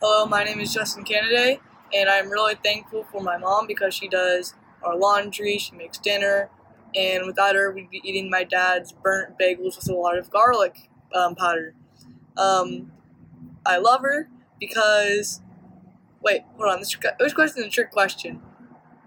Hello, 0.00 0.26
my 0.26 0.42
name 0.42 0.58
is 0.58 0.74
Justin 0.74 1.04
Kennedy, 1.04 1.60
and 1.94 2.08
I'm 2.10 2.28
really 2.28 2.56
thankful 2.56 3.04
for 3.04 3.22
my 3.22 3.36
mom 3.36 3.68
because 3.68 3.94
she 3.94 4.08
does 4.08 4.54
our 4.82 4.96
laundry, 4.96 5.56
she 5.56 5.76
makes 5.76 5.98
dinner, 5.98 6.50
and 6.96 7.24
without 7.24 7.54
her, 7.54 7.70
we'd 7.70 7.88
be 7.88 8.00
eating 8.02 8.28
my 8.28 8.42
dad's 8.42 8.90
burnt 8.90 9.38
bagels 9.38 9.76
with 9.76 9.88
a 9.88 9.94
lot 9.94 10.18
of 10.18 10.28
garlic 10.28 10.90
um, 11.14 11.36
powder. 11.36 11.72
Um, 12.36 12.90
I 13.64 13.78
love 13.78 14.00
her 14.00 14.28
because. 14.58 15.40
Wait, 16.24 16.42
hold 16.56 16.70
on. 16.72 16.78
This, 16.80 16.94
question 17.34 17.62
is 17.62 17.66
a 17.66 17.70
trick 17.70 17.90
question. 17.90 18.40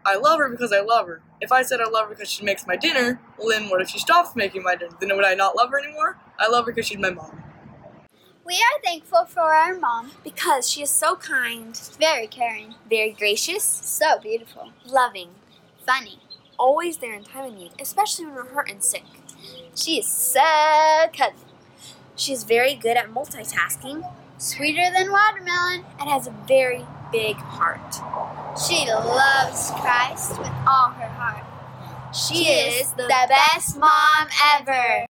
I 0.06 0.16
love 0.18 0.40
her 0.40 0.50
because 0.50 0.72
I 0.72 0.82
love 0.82 1.08
her. 1.08 1.22
If 1.42 1.52
I 1.52 1.64
said 1.64 1.82
I 1.82 1.90
love 1.90 2.08
her 2.08 2.14
because 2.14 2.30
she 2.30 2.44
makes 2.44 2.68
my 2.68 2.76
dinner, 2.76 3.20
well 3.38 3.50
then 3.50 3.70
what 3.70 3.82
if 3.82 3.90
she 3.90 3.98
stops 3.98 4.36
making 4.36 4.64
my 4.64 4.76
dinner? 4.76 4.96
Then 5.02 5.16
would 5.16 5.26
I 5.26 5.34
not 5.34 5.56
love 5.56 5.72
her 5.72 5.80
anymore? 5.80 6.18
I 6.40 6.48
love 6.48 6.66
her 6.66 6.72
because 6.72 6.88
she's 6.88 7.00
my 7.00 7.10
mom. 7.10 7.44
We 8.46 8.54
are 8.54 8.82
thankful 8.84 9.26
for 9.26 9.54
our 9.54 9.78
mom 9.78 10.12
because 10.24 10.70
she 10.70 10.84
is 10.84 10.90
so 10.92 11.16
kind, 11.16 11.78
very 12.00 12.28
caring, 12.28 12.76
very 12.90 13.12
gracious, 13.12 13.64
so 13.64 14.20
beautiful, 14.20 14.72
loving, 14.86 15.32
funny, 15.86 16.20
always 16.58 16.98
there 16.98 17.14
in 17.14 17.24
time 17.24 17.46
of 17.46 17.58
need, 17.58 17.72
especially 17.82 18.28
when 18.28 18.36
we're 18.36 18.46
hurt 18.46 18.70
and 18.70 18.84
sick. 18.84 19.04
She 19.76 20.00
is 20.00 20.08
so 20.08 20.40
cuddly. 21.14 21.42
She 22.16 22.32
is 22.32 22.46
very 22.46 22.76
good 22.76 22.96
at 22.96 23.10
multitasking, 23.10 24.10
sweeter 24.38 24.90
than 24.96 25.12
watermelon, 25.12 25.84
and 26.00 26.10
has 26.10 26.28
a 26.28 26.36
very 26.48 26.86
big 27.12 27.36
heart. 27.36 27.96
She 28.60 28.90
loves 28.92 29.72
Christ 29.72 30.32
with 30.38 30.48
all 30.68 30.90
her 30.92 31.08
heart. 31.08 31.46
She, 32.16 32.46
she 32.46 32.50
is 32.50 32.92
the 32.94 33.08
best 33.08 33.78
mom 33.78 34.28
ever. 34.56 35.06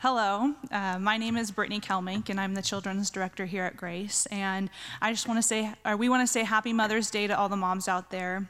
Hello, 0.00 0.54
uh, 0.70 0.96
my 1.00 1.16
name 1.16 1.36
is 1.36 1.50
Brittany 1.50 1.80
Kelmink, 1.80 2.28
and 2.28 2.40
I'm 2.40 2.54
the 2.54 2.62
children's 2.62 3.10
director 3.10 3.46
here 3.46 3.64
at 3.64 3.76
Grace. 3.76 4.26
And 4.26 4.70
I 5.02 5.10
just 5.10 5.26
want 5.26 5.38
to 5.38 5.42
say, 5.42 5.74
or 5.84 5.96
we 5.96 6.08
want 6.08 6.22
to 6.22 6.32
say 6.32 6.44
Happy 6.44 6.72
Mother's 6.72 7.10
Day 7.10 7.26
to 7.26 7.36
all 7.36 7.48
the 7.48 7.56
moms 7.56 7.88
out 7.88 8.10
there. 8.10 8.48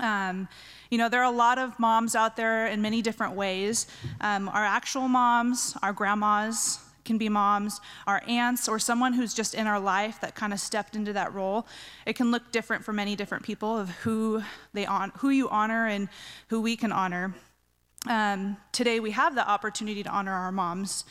Um, 0.00 0.48
you 0.90 0.98
know, 0.98 1.08
there 1.08 1.20
are 1.20 1.32
a 1.32 1.36
lot 1.36 1.58
of 1.58 1.78
moms 1.78 2.14
out 2.14 2.36
there 2.36 2.66
in 2.66 2.82
many 2.82 3.02
different 3.02 3.34
ways. 3.34 3.86
Um, 4.20 4.48
our 4.48 4.64
actual 4.64 5.08
moms, 5.08 5.76
our 5.82 5.92
grandmas 5.92 6.80
can 7.04 7.18
be 7.18 7.28
moms, 7.28 7.80
our 8.06 8.22
aunts, 8.26 8.68
or 8.68 8.78
someone 8.78 9.12
who's 9.12 9.32
just 9.32 9.54
in 9.54 9.66
our 9.66 9.78
life 9.78 10.20
that 10.20 10.34
kind 10.34 10.52
of 10.52 10.58
stepped 10.58 10.96
into 10.96 11.12
that 11.12 11.32
role. 11.32 11.66
It 12.04 12.16
can 12.16 12.30
look 12.30 12.50
different 12.50 12.84
for 12.84 12.92
many 12.92 13.14
different 13.14 13.44
people 13.44 13.78
of 13.78 13.90
who 13.90 14.42
they 14.72 14.86
on, 14.86 15.12
who 15.18 15.30
you 15.30 15.48
honor 15.48 15.86
and 15.86 16.08
who 16.48 16.60
we 16.60 16.76
can 16.76 16.92
honor 16.92 17.34
um, 18.08 18.56
today 18.72 19.00
we 19.00 19.10
have 19.12 19.34
the 19.34 19.48
opportunity 19.48 20.02
to 20.02 20.08
honor 20.08 20.32
our 20.32 20.52
moms. 20.52 21.04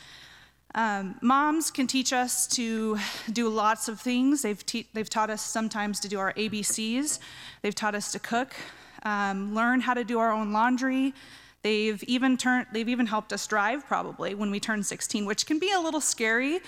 Um, 0.76 1.16
moms 1.22 1.70
can 1.70 1.86
teach 1.86 2.12
us 2.12 2.46
to 2.48 2.98
do 3.32 3.48
lots 3.48 3.88
of 3.88 3.98
things. 3.98 4.42
They've, 4.42 4.66
te- 4.66 4.86
they've 4.92 5.08
taught 5.08 5.30
us 5.30 5.40
sometimes 5.40 5.98
to 6.00 6.08
do 6.08 6.18
our 6.18 6.34
ABCs, 6.34 7.18
they've 7.62 7.74
taught 7.74 7.94
us 7.94 8.12
to 8.12 8.18
cook, 8.18 8.54
um, 9.02 9.54
learn 9.54 9.80
how 9.80 9.94
to 9.94 10.04
do 10.04 10.18
our 10.18 10.30
own 10.30 10.52
laundry. 10.52 11.14
They've 11.62 12.00
even 12.04 12.36
turned, 12.36 12.66
they've 12.72 12.88
even 12.90 13.06
helped 13.06 13.32
us 13.32 13.46
drive 13.46 13.86
probably 13.86 14.34
when 14.34 14.50
we 14.50 14.60
turn 14.60 14.82
16, 14.82 15.24
which 15.24 15.46
can 15.46 15.58
be 15.58 15.72
a 15.72 15.80
little 15.80 16.00
scary. 16.02 16.60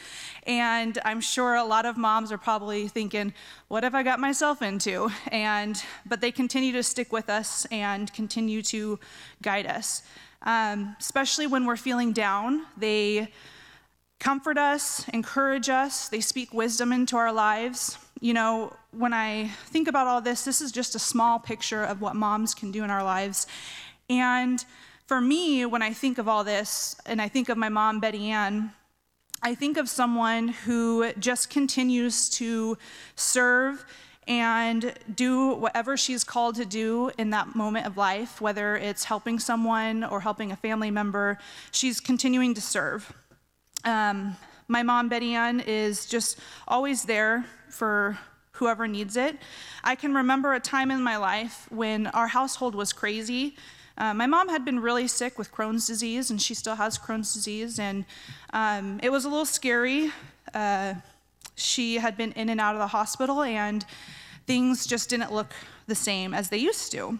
And 0.44 0.98
I'm 1.04 1.20
sure 1.20 1.54
a 1.56 1.62
lot 1.62 1.84
of 1.84 1.98
moms 1.98 2.32
are 2.32 2.38
probably 2.38 2.88
thinking, 2.88 3.34
what 3.68 3.84
have 3.84 3.94
I 3.94 4.02
got 4.02 4.18
myself 4.18 4.62
into? 4.62 5.10
And 5.30 5.80
but 6.06 6.22
they 6.22 6.32
continue 6.32 6.72
to 6.72 6.82
stick 6.82 7.12
with 7.12 7.28
us 7.28 7.66
and 7.70 8.12
continue 8.14 8.62
to 8.62 8.98
guide 9.42 9.66
us. 9.66 10.02
Um, 10.42 10.96
especially 10.98 11.46
when 11.46 11.66
we're 11.66 11.76
feeling 11.76 12.12
down, 12.12 12.62
they 12.76 13.28
comfort 14.18 14.58
us, 14.58 15.08
encourage 15.10 15.68
us, 15.68 16.08
they 16.08 16.20
speak 16.20 16.52
wisdom 16.52 16.92
into 16.92 17.16
our 17.16 17.32
lives. 17.32 17.98
You 18.20 18.34
know, 18.34 18.72
when 18.90 19.12
I 19.12 19.48
think 19.66 19.86
about 19.86 20.06
all 20.06 20.20
this, 20.20 20.44
this 20.44 20.60
is 20.60 20.72
just 20.72 20.94
a 20.94 20.98
small 20.98 21.38
picture 21.38 21.84
of 21.84 22.00
what 22.00 22.16
moms 22.16 22.54
can 22.54 22.72
do 22.72 22.82
in 22.82 22.90
our 22.90 23.04
lives. 23.04 23.46
And 24.10 24.64
for 25.06 25.20
me, 25.20 25.64
when 25.66 25.82
I 25.82 25.92
think 25.92 26.18
of 26.18 26.28
all 26.28 26.42
this, 26.42 26.96
and 27.06 27.22
I 27.22 27.28
think 27.28 27.48
of 27.48 27.56
my 27.56 27.68
mom, 27.68 28.00
Betty 28.00 28.30
Ann, 28.30 28.72
I 29.40 29.54
think 29.54 29.76
of 29.76 29.88
someone 29.88 30.48
who 30.48 31.12
just 31.12 31.48
continues 31.48 32.28
to 32.30 32.76
serve 33.14 33.84
and 34.26 34.92
do 35.14 35.54
whatever 35.54 35.96
she's 35.96 36.24
called 36.24 36.56
to 36.56 36.66
do 36.66 37.10
in 37.16 37.30
that 37.30 37.54
moment 37.54 37.86
of 37.86 37.96
life, 37.96 38.40
whether 38.40 38.76
it's 38.76 39.04
helping 39.04 39.38
someone 39.38 40.04
or 40.04 40.20
helping 40.20 40.52
a 40.52 40.56
family 40.56 40.90
member, 40.90 41.38
she's 41.70 42.00
continuing 42.00 42.52
to 42.54 42.60
serve. 42.60 43.12
Um, 43.84 44.36
my 44.66 44.82
mom, 44.82 45.08
Betty 45.08 45.34
Ann, 45.34 45.60
is 45.60 46.06
just 46.06 46.38
always 46.66 47.04
there 47.04 47.44
for 47.70 48.18
whoever 48.52 48.86
needs 48.86 49.16
it. 49.16 49.36
I 49.84 49.94
can 49.94 50.14
remember 50.14 50.54
a 50.54 50.60
time 50.60 50.90
in 50.90 51.02
my 51.02 51.16
life 51.16 51.66
when 51.70 52.08
our 52.08 52.26
household 52.26 52.74
was 52.74 52.92
crazy 52.92 53.56
uh, 53.98 54.14
my 54.14 54.26
mom 54.26 54.48
had 54.48 54.64
been 54.64 54.78
really 54.78 55.08
sick 55.08 55.38
with 55.38 55.52
Crohn's 55.52 55.86
disease, 55.86 56.30
and 56.30 56.40
she 56.40 56.54
still 56.54 56.76
has 56.76 56.96
Crohn's 56.96 57.34
disease, 57.34 57.80
and 57.80 58.04
um, 58.52 59.00
it 59.02 59.10
was 59.10 59.24
a 59.24 59.28
little 59.28 59.44
scary. 59.44 60.12
Uh, 60.54 60.94
she 61.56 61.96
had 61.96 62.16
been 62.16 62.30
in 62.32 62.48
and 62.48 62.60
out 62.60 62.76
of 62.76 62.78
the 62.78 62.86
hospital, 62.86 63.42
and 63.42 63.84
things 64.46 64.86
just 64.86 65.10
didn't 65.10 65.32
look 65.32 65.52
the 65.88 65.96
same 65.96 66.32
as 66.32 66.48
they 66.48 66.58
used 66.58 66.92
to. 66.92 67.18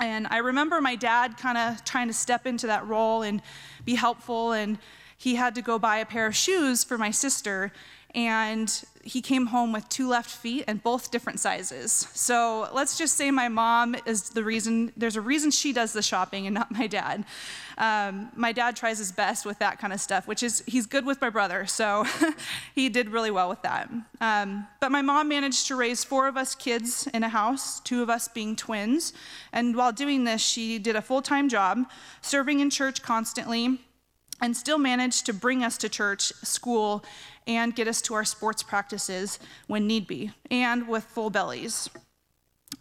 And 0.00 0.26
I 0.30 0.38
remember 0.38 0.80
my 0.80 0.96
dad 0.96 1.36
kind 1.38 1.56
of 1.56 1.84
trying 1.84 2.08
to 2.08 2.14
step 2.14 2.44
into 2.44 2.66
that 2.66 2.88
role 2.88 3.22
and 3.22 3.40
be 3.84 3.94
helpful, 3.94 4.50
and 4.50 4.78
he 5.20 5.34
had 5.34 5.54
to 5.54 5.60
go 5.60 5.78
buy 5.78 5.98
a 5.98 6.06
pair 6.06 6.26
of 6.26 6.34
shoes 6.34 6.82
for 6.82 6.96
my 6.96 7.10
sister 7.10 7.72
and 8.14 8.82
he 9.04 9.20
came 9.20 9.46
home 9.46 9.70
with 9.70 9.86
two 9.90 10.08
left 10.08 10.30
feet 10.30 10.64
and 10.66 10.82
both 10.82 11.10
different 11.10 11.38
sizes. 11.40 12.08
So 12.14 12.70
let's 12.72 12.96
just 12.96 13.18
say 13.18 13.30
my 13.30 13.48
mom 13.48 13.96
is 14.06 14.30
the 14.30 14.42
reason, 14.42 14.92
there's 14.96 15.16
a 15.16 15.20
reason 15.20 15.50
she 15.50 15.74
does 15.74 15.92
the 15.92 16.00
shopping 16.00 16.46
and 16.46 16.54
not 16.54 16.70
my 16.70 16.86
dad. 16.86 17.24
Um, 17.76 18.30
my 18.34 18.52
dad 18.52 18.76
tries 18.76 18.96
his 18.96 19.12
best 19.12 19.44
with 19.44 19.58
that 19.58 19.78
kind 19.78 19.92
of 19.92 20.00
stuff, 20.00 20.26
which 20.26 20.42
is, 20.42 20.64
he's 20.66 20.86
good 20.86 21.04
with 21.04 21.20
my 21.20 21.28
brother, 21.28 21.66
so 21.66 22.06
he 22.74 22.88
did 22.88 23.10
really 23.10 23.30
well 23.30 23.50
with 23.50 23.60
that. 23.60 23.90
Um, 24.22 24.66
but 24.80 24.90
my 24.90 25.02
mom 25.02 25.28
managed 25.28 25.66
to 25.66 25.76
raise 25.76 26.02
four 26.02 26.28
of 26.28 26.38
us 26.38 26.54
kids 26.54 27.06
in 27.12 27.22
a 27.22 27.28
house, 27.28 27.78
two 27.80 28.02
of 28.02 28.08
us 28.08 28.26
being 28.26 28.56
twins. 28.56 29.12
And 29.52 29.76
while 29.76 29.92
doing 29.92 30.24
this, 30.24 30.40
she 30.40 30.78
did 30.78 30.96
a 30.96 31.02
full 31.02 31.20
time 31.20 31.50
job, 31.50 31.84
serving 32.22 32.60
in 32.60 32.70
church 32.70 33.02
constantly 33.02 33.80
and 34.40 34.56
still 34.56 34.78
managed 34.78 35.26
to 35.26 35.32
bring 35.32 35.62
us 35.62 35.76
to 35.78 35.88
church, 35.88 36.32
school, 36.42 37.04
and 37.46 37.74
get 37.74 37.88
us 37.88 38.00
to 38.02 38.14
our 38.14 38.24
sports 38.24 38.62
practices 38.62 39.38
when 39.66 39.86
need 39.86 40.06
be, 40.06 40.30
and 40.50 40.88
with 40.88 41.04
full 41.04 41.30
bellies. 41.30 41.90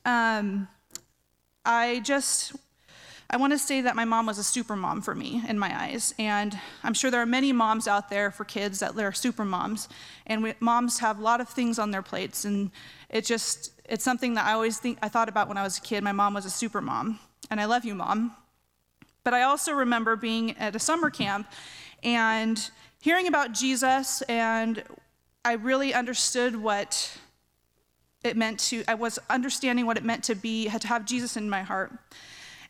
Um, 0.05 0.67
I 1.65 1.99
just, 1.99 2.55
I 3.29 3.37
want 3.37 3.53
to 3.53 3.59
say 3.59 3.81
that 3.81 3.95
my 3.95 4.05
mom 4.05 4.25
was 4.25 4.37
a 4.37 4.43
super 4.43 4.75
mom 4.75 5.01
for 5.01 5.13
me 5.13 5.43
in 5.47 5.59
my 5.59 5.83
eyes. 5.83 6.13
And 6.17 6.57
I'm 6.83 6.93
sure 6.93 7.11
there 7.11 7.21
are 7.21 7.27
many 7.27 7.51
moms 7.51 7.87
out 7.87 8.09
there 8.09 8.31
for 8.31 8.43
kids 8.43 8.79
that 8.79 8.97
are 8.97 9.11
super 9.11 9.45
moms. 9.45 9.89
And 10.25 10.41
we, 10.41 10.53
moms 10.59 10.99
have 10.99 11.19
a 11.19 11.21
lot 11.21 11.41
of 11.41 11.49
things 11.49 11.77
on 11.77 11.91
their 11.91 12.01
plates. 12.01 12.45
And 12.45 12.71
it 13.09 13.25
just, 13.25 13.71
it's 13.85 14.03
something 14.03 14.33
that 14.35 14.45
I 14.45 14.53
always 14.53 14.79
think, 14.79 14.97
I 15.01 15.09
thought 15.09 15.29
about 15.29 15.47
when 15.47 15.57
I 15.57 15.63
was 15.63 15.77
a 15.77 15.81
kid. 15.81 16.03
My 16.03 16.11
mom 16.11 16.33
was 16.33 16.45
a 16.45 16.49
super 16.49 16.81
mom. 16.81 17.19
And 17.51 17.59
I 17.59 17.65
love 17.65 17.85
you, 17.85 17.95
mom. 17.95 18.35
But 19.23 19.33
I 19.33 19.43
also 19.43 19.73
remember 19.73 20.15
being 20.15 20.57
at 20.57 20.75
a 20.75 20.79
summer 20.79 21.09
camp 21.09 21.51
and 22.03 22.69
hearing 23.01 23.27
about 23.27 23.53
Jesus, 23.53 24.21
and 24.23 24.83
I 25.43 25.53
really 25.53 25.93
understood 25.93 26.55
what 26.55 27.17
it 28.23 28.35
meant 28.35 28.59
to, 28.59 28.83
I 28.87 28.95
was 28.95 29.19
understanding 29.29 29.85
what 29.85 29.97
it 29.97 30.03
meant 30.03 30.23
to 30.25 30.35
be, 30.35 30.69
to 30.69 30.87
have 30.87 31.05
Jesus 31.05 31.37
in 31.37 31.49
my 31.49 31.61
heart. 31.61 31.93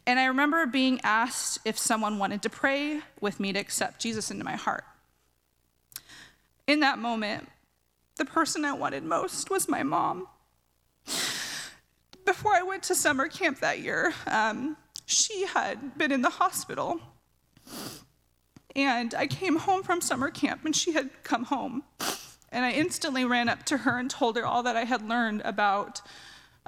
And 0.06 0.20
I 0.20 0.26
remember 0.26 0.66
being 0.66 1.00
asked 1.04 1.60
if 1.66 1.78
someone 1.78 2.20
wanted 2.20 2.42
to 2.44 2.50
pray 2.50 3.02
with 3.20 3.40
me 3.40 3.54
to 3.54 3.60
accept 3.60 4.02
Jesus 4.02 4.32
into 4.32 4.44
my 4.44 4.56
heart. 4.56 4.84
In 6.68 6.80
that 6.82 7.00
moment, 7.00 7.50
the 8.18 8.26
person 8.26 8.66
I 8.66 8.74
wanted 8.74 9.04
most 9.04 9.50
was 9.50 9.68
my 9.68 9.84
mom. 9.84 10.28
Before 12.26 12.54
I 12.54 12.62
went 12.62 12.84
to 12.84 12.96
summer 12.96 13.28
camp 13.28 13.60
that 13.60 13.80
year, 13.80 14.14
um, 14.28 14.78
she 15.10 15.46
had 15.48 15.98
been 15.98 16.12
in 16.12 16.22
the 16.22 16.30
hospital. 16.30 17.02
And 18.76 19.16
I 19.16 19.26
came 19.26 19.58
home 19.58 19.82
from 19.82 20.02
summer 20.02 20.30
camp 20.30 20.66
and 20.66 20.76
she 20.76 20.94
had 20.94 21.10
come 21.24 21.46
home. 21.46 21.84
And 22.52 22.64
I 22.64 22.72
instantly 22.72 23.26
ran 23.26 23.50
up 23.50 23.64
to 23.66 23.78
her 23.78 23.98
and 23.98 24.10
told 24.10 24.38
her 24.38 24.46
all 24.46 24.64
that 24.64 24.76
I 24.76 24.84
had 24.84 25.08
learned 25.08 25.42
about, 25.44 26.02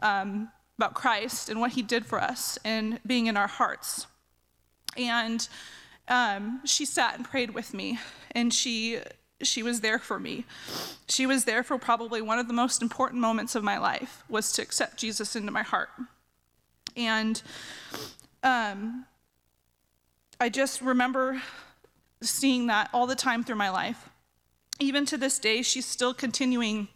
um, 0.02 0.50
about 0.78 0.96
Christ 0.96 1.50
and 1.50 1.60
what 1.60 1.72
he 1.72 1.84
did 1.84 2.06
for 2.06 2.20
us 2.20 2.58
and 2.66 3.00
being 3.06 3.28
in 3.28 3.38
our 3.38 3.48
hearts. 3.48 4.08
And 4.98 5.48
um, 6.08 6.62
she 6.66 6.84
sat 6.86 7.16
and 7.16 7.24
prayed 7.24 7.54
with 7.54 7.74
me, 7.74 8.00
and 8.32 8.54
she, 8.54 9.00
she 9.42 9.64
was 9.64 9.82
there 9.82 10.00
for 10.00 10.20
me. 10.20 10.46
She 11.08 11.26
was 11.26 11.46
there 11.46 11.64
for 11.64 11.78
probably 11.78 12.22
one 12.22 12.40
of 12.40 12.48
the 12.48 12.54
most 12.54 12.82
important 12.82 13.22
moments 13.22 13.56
of 13.56 13.64
my 13.64 13.78
life 13.78 14.24
was 14.28 14.52
to 14.54 14.62
accept 14.62 14.98
Jesus 14.98 15.36
into 15.36 15.52
my 15.52 15.64
heart. 15.64 15.90
And 16.98 17.42
um, 18.44 19.06
I 20.40 20.50
just 20.50 20.82
remember 20.82 21.42
seeing 22.22 22.68
that 22.68 22.90
all 22.94 23.08
the 23.08 23.16
time 23.16 23.44
through 23.44 23.56
my 23.56 23.70
life. 23.70 24.10
Even 24.80 25.06
to 25.06 25.18
this 25.18 25.38
day, 25.40 25.62
she's 25.62 25.86
still 25.86 26.14
continuing 26.14 26.88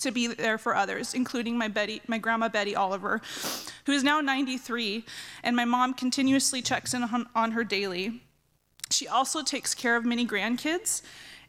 to 0.00 0.10
be 0.10 0.26
there 0.26 0.58
for 0.58 0.74
others, 0.74 1.14
including 1.14 1.56
my 1.56 1.68
Betty, 1.68 2.00
my 2.06 2.18
grandma 2.18 2.48
Betty 2.48 2.76
Oliver, 2.76 3.20
who 3.86 3.92
is 3.92 4.04
now 4.04 4.20
93, 4.20 5.04
and 5.42 5.56
my 5.56 5.64
mom 5.64 5.94
continuously 5.94 6.62
checks 6.62 6.94
in 6.94 7.02
on, 7.04 7.26
on 7.34 7.52
her 7.52 7.64
daily. 7.64 8.20
She 8.90 9.08
also 9.08 9.42
takes 9.42 9.74
care 9.74 9.96
of 9.96 10.04
many 10.04 10.26
grandkids. 10.26 11.02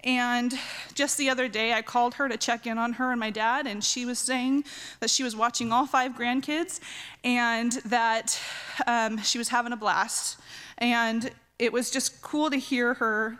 And 0.03 0.53
just 0.93 1.17
the 1.17 1.29
other 1.29 1.47
day, 1.47 1.73
I 1.73 1.81
called 1.81 2.15
her 2.15 2.27
to 2.27 2.35
check 2.35 2.67
in 2.67 2.77
on 2.77 2.93
her 2.93 3.11
and 3.11 3.19
my 3.19 3.29
dad, 3.29 3.67
and 3.67 3.81
she 3.83 4.05
was 4.05 4.19
saying 4.19 4.65
that 4.99 5.09
she 5.09 5.23
was 5.23 5.35
watching 5.35 5.71
all 5.71 5.85
five 5.85 6.13
grandkids 6.13 6.81
and 7.23 7.71
that 7.85 8.39
um, 8.85 9.17
she 9.19 9.37
was 9.37 9.49
having 9.49 9.71
a 9.71 9.77
blast. 9.77 10.39
And 10.77 11.31
it 11.57 11.71
was 11.71 11.89
just 11.89 12.21
cool 12.21 12.49
to 12.49 12.57
hear 12.57 12.95
her 12.95 13.39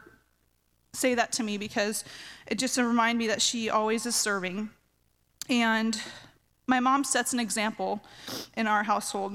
say 0.94 1.16
that 1.16 1.32
to 1.34 1.44
me 1.44 1.58
because 1.58 2.06
it 2.48 2.60
just 2.60 2.78
reminded 2.78 3.20
me 3.20 3.28
that 3.28 3.42
she 3.42 3.70
always 3.70 4.06
is 4.06 4.16
serving. 4.16 4.70
And 5.50 6.00
my 6.68 6.80
mom 6.80 7.04
sets 7.04 7.34
an 7.34 7.40
example 7.40 8.02
in 8.56 8.68
our 8.68 8.84
household. 8.84 9.34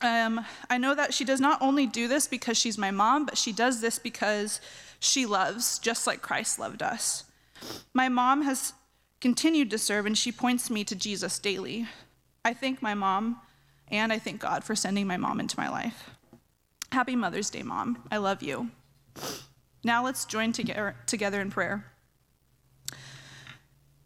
Um, 0.00 0.44
I 0.68 0.78
know 0.78 0.94
that 0.96 1.14
she 1.14 1.24
does 1.24 1.40
not 1.40 1.62
only 1.62 1.86
do 1.86 2.08
this 2.08 2.26
because 2.26 2.56
she's 2.56 2.76
my 2.76 2.90
mom, 2.90 3.26
but 3.26 3.38
she 3.38 3.52
does 3.52 3.80
this 3.80 4.00
because 4.00 4.60
she 5.02 5.26
loves, 5.26 5.80
just 5.80 6.06
like 6.06 6.22
Christ 6.22 6.60
loved 6.60 6.80
us. 6.80 7.24
My 7.92 8.08
mom 8.08 8.42
has 8.42 8.72
continued 9.20 9.68
to 9.70 9.78
serve, 9.78 10.06
and 10.06 10.16
she 10.16 10.30
points 10.30 10.70
me 10.70 10.84
to 10.84 10.94
Jesus 10.94 11.40
daily. 11.40 11.88
I 12.44 12.54
thank 12.54 12.80
my 12.80 12.94
mom, 12.94 13.40
and 13.88 14.12
I 14.12 14.20
thank 14.20 14.40
God 14.40 14.62
for 14.62 14.76
sending 14.76 15.08
my 15.08 15.16
mom 15.16 15.40
into 15.40 15.58
my 15.58 15.68
life. 15.68 16.10
Happy 16.92 17.16
Mother's 17.16 17.50
Day, 17.50 17.64
Mom. 17.64 18.04
I 18.12 18.18
love 18.18 18.44
you. 18.44 18.70
Now 19.82 20.04
let's 20.04 20.24
join 20.24 20.52
together, 20.52 20.94
in 21.40 21.50
prayer. 21.50 21.84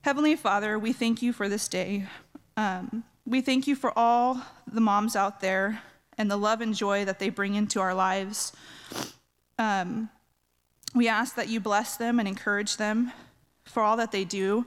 Heavenly 0.01 0.35
Father, 0.35 0.79
we 0.79 0.95
thank 0.95 1.21
you 1.21 1.35
for 1.35 1.47
this 1.47 1.69
day. 1.69 2.07
Um, 2.57 3.05
we 3.27 3.43
thank 3.43 3.67
you 3.67 3.77
for 3.77 3.93
all 3.99 4.41
the 4.67 4.81
moms 4.81 5.15
out 5.15 5.41
there 5.41 5.83
and 6.17 6.31
the 6.31 6.39
love 6.39 6.63
and 6.63 6.75
joy 6.75 7.05
that 7.05 7.19
they 7.19 7.29
bring 7.29 7.55
into 7.55 7.81
our 7.81 7.93
lives. 7.93 8.53
Um, 9.59 10.09
we 10.95 11.09
ask 11.09 11.35
that 11.37 11.49
you 11.49 11.61
bless 11.61 11.97
them 11.97 12.19
and 12.19 12.29
encourage 12.29 12.77
them 12.77 13.13
for 13.65 13.83
all 13.83 13.97
that 13.97 14.13
they 14.13 14.25
do. 14.25 14.67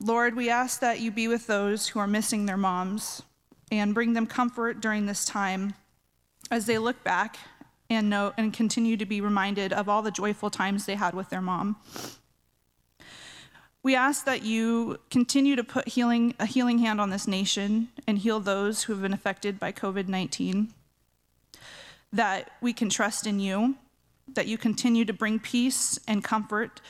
Lord, 0.00 0.34
we 0.34 0.50
ask 0.50 0.80
that 0.80 1.00
you 1.00 1.10
be 1.10 1.28
with 1.28 1.46
those 1.46 1.88
who 1.88 2.00
are 2.00 2.06
missing 2.06 2.46
their 2.46 2.56
moms 2.56 3.22
and 3.70 3.94
bring 3.94 4.14
them 4.14 4.26
comfort 4.26 4.80
during 4.80 5.06
this 5.06 5.24
time 5.24 5.74
as 6.50 6.66
they 6.66 6.78
look 6.78 7.02
back 7.04 7.38
and 7.88 8.10
know 8.10 8.32
and 8.36 8.52
continue 8.52 8.96
to 8.96 9.06
be 9.06 9.20
reminded 9.20 9.72
of 9.72 9.88
all 9.88 10.02
the 10.02 10.10
joyful 10.10 10.50
times 10.50 10.86
they 10.86 10.94
had 10.94 11.14
with 11.14 11.30
their 11.30 11.40
mom. 11.40 11.76
We 13.82 13.96
ask 13.96 14.24
that 14.26 14.42
you 14.42 14.98
continue 15.10 15.56
to 15.56 15.64
put 15.64 15.88
healing, 15.88 16.34
a 16.38 16.46
healing 16.46 16.78
hand 16.78 17.00
on 17.00 17.10
this 17.10 17.26
nation 17.26 17.88
and 18.06 18.18
heal 18.18 18.38
those 18.38 18.84
who 18.84 18.92
have 18.92 19.02
been 19.02 19.12
affected 19.12 19.58
by 19.58 19.72
COVID 19.72 20.08
19. 20.08 20.72
That 22.12 22.50
we 22.60 22.72
can 22.72 22.88
trust 22.88 23.26
in 23.26 23.40
you, 23.40 23.76
that 24.34 24.46
you 24.46 24.58
continue 24.58 25.04
to 25.04 25.12
bring 25.12 25.38
peace 25.38 25.98
and 26.06 26.22
comfort. 26.22 26.80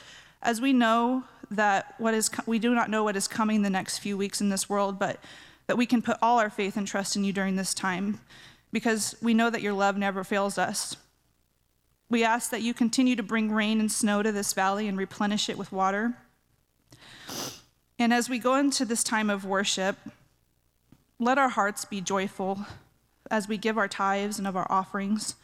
As 0.41 0.61
we 0.61 0.73
know 0.73 1.23
that 1.51 1.95
what 1.97 2.13
is 2.13 2.29
we 2.45 2.59
do 2.59 2.73
not 2.73 2.89
know 2.89 3.03
what 3.03 3.15
is 3.15 3.27
coming 3.27 3.61
the 3.61 3.69
next 3.69 3.99
few 3.99 4.17
weeks 4.17 4.41
in 4.41 4.49
this 4.49 4.67
world 4.67 4.97
but 4.97 5.19
that 5.67 5.77
we 5.77 5.85
can 5.85 6.01
put 6.01 6.17
all 6.21 6.39
our 6.39 6.49
faith 6.49 6.75
and 6.75 6.87
trust 6.87 7.15
in 7.15 7.23
you 7.23 7.31
during 7.31 7.55
this 7.55 7.73
time 7.73 8.19
because 8.71 9.15
we 9.21 9.33
know 9.33 9.49
that 9.49 9.61
your 9.61 9.73
love 9.73 9.97
never 9.97 10.23
fails 10.23 10.57
us. 10.57 10.97
We 12.09 12.23
ask 12.23 12.49
that 12.51 12.61
you 12.61 12.73
continue 12.73 13.15
to 13.15 13.23
bring 13.23 13.51
rain 13.51 13.79
and 13.79 13.91
snow 13.91 14.21
to 14.23 14.31
this 14.31 14.53
valley 14.53 14.87
and 14.87 14.97
replenish 14.97 15.47
it 15.47 15.57
with 15.57 15.71
water. 15.71 16.13
And 17.97 18.13
as 18.13 18.29
we 18.29 18.39
go 18.39 18.55
into 18.55 18.83
this 18.83 19.03
time 19.03 19.29
of 19.29 19.45
worship, 19.45 19.97
let 21.19 21.37
our 21.37 21.49
hearts 21.49 21.85
be 21.85 22.01
joyful 22.01 22.65
as 23.31 23.47
we 23.47 23.57
give 23.57 23.77
our 23.77 23.87
tithes 23.87 24.37
and 24.37 24.47
of 24.47 24.57
our 24.57 24.69
offerings. 24.69 25.35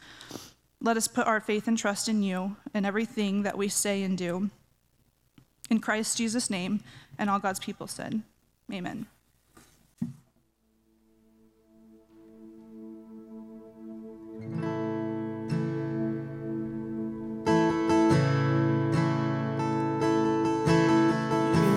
Let 0.82 0.96
us 0.96 1.08
put 1.08 1.26
our 1.26 1.40
faith 1.40 1.68
and 1.68 1.76
trust 1.76 2.08
in 2.08 2.22
you 2.22 2.56
in 2.74 2.86
everything 2.86 3.42
that 3.42 3.58
we 3.58 3.68
say 3.68 4.02
and 4.02 4.16
do. 4.16 4.50
In 5.68 5.78
Christ 5.78 6.16
Jesus' 6.16 6.48
name, 6.48 6.80
and 7.18 7.28
all 7.28 7.38
God's 7.38 7.60
people 7.60 7.86
said, 7.86 8.22
Amen. 8.72 9.06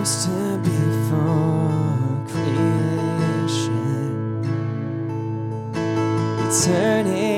to 0.04 0.60
be 0.63 0.70
creation. 2.28 3.74
Eternity 6.39 7.33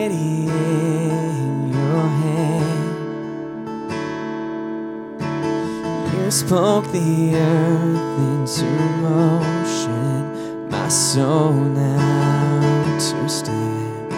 spoke 6.35 6.83
the 6.91 7.33
earth 7.33 8.19
into 8.27 8.65
motion, 8.99 10.69
my 10.69 10.89
soul 10.89 11.53
now 11.53 12.97
to 12.99 13.29
stand. 13.29 14.11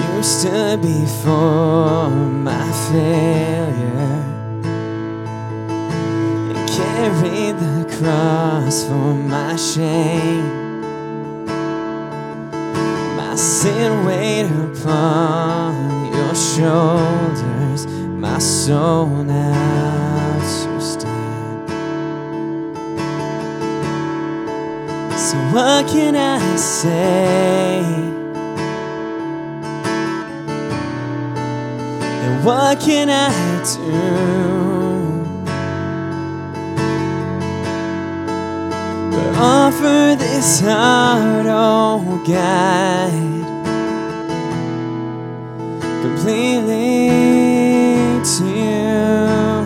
You 0.00 0.22
stood 0.24 0.82
before 0.82 2.10
my 2.10 2.68
failure 2.90 4.24
and 6.50 6.68
carried 6.68 7.56
the 7.56 7.86
cross 7.98 8.82
for 8.82 9.14
my 9.14 9.54
shame. 9.54 10.74
My 13.16 13.36
sin 13.36 14.04
weighed 14.04 14.46
upon 14.46 15.97
shoulders, 16.58 17.86
my 17.86 18.38
soul 18.40 19.06
now 19.06 20.38
to 20.40 20.80
stand. 20.80 21.68
So, 25.16 25.36
what 25.54 25.86
can 25.86 26.16
I 26.16 26.56
say? 26.56 27.78
And 32.24 32.44
what 32.44 32.80
can 32.80 33.08
I 33.08 33.30
do? 33.62 34.18
But 39.12 39.36
offer 39.38 40.16
this 40.18 40.60
heart, 40.60 41.46
oh 41.46 42.20
God, 42.26 43.37
completely 46.28 47.08
to 48.22 48.44
you. 48.44 49.64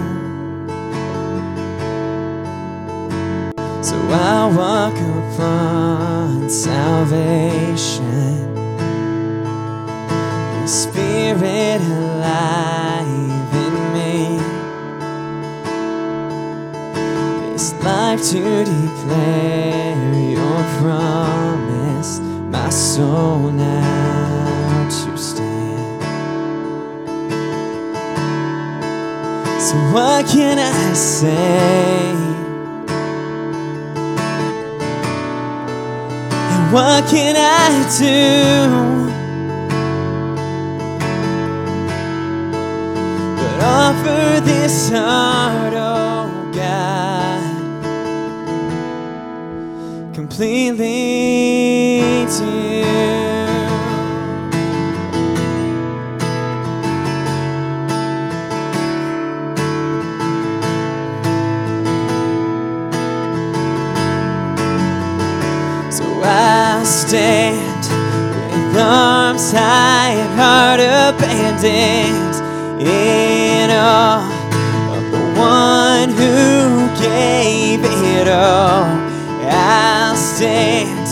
So 3.83 3.97
I 4.11 4.47
walk 4.57 4.95
upon 4.95 6.49
salvation. 6.49 8.15
Your 10.55 10.69
spirit 10.69 11.81
alive 11.81 13.55
in 13.67 13.75
me. 13.97 14.39
This 17.53 17.73
life 17.83 18.23
to 18.31 18.41
declare 18.65 20.31
your 20.31 20.63
promise, 20.79 22.21
my 22.51 22.71
soul 22.71 23.51
now 23.51 24.02
So, 29.73 29.79
what 29.95 30.27
can 30.27 30.59
I 30.59 30.93
say? 30.93 32.13
And 36.53 36.73
what 36.75 37.09
can 37.09 37.37
I 37.39 37.71
do? 37.99 39.09
but 43.39 43.61
offer 43.65 44.41
this 44.45 44.91
heart, 44.91 45.73
oh 45.75 46.51
God, 46.53 47.43
completely 50.15 50.83
to 52.37 52.45
you. 52.67 52.72
Arms 68.83 69.53
high 69.53 70.15
and 70.23 70.35
heart 70.39 70.81
abandoned 70.81 72.35
in 72.81 73.71
awe 73.71 74.27
of 74.97 75.05
the 75.15 75.25
one 75.39 76.09
who 76.11 76.89
gave 77.01 77.81
it 77.85 78.29
all. 78.29 78.85
I'll 79.49 80.17
stand, 80.17 81.07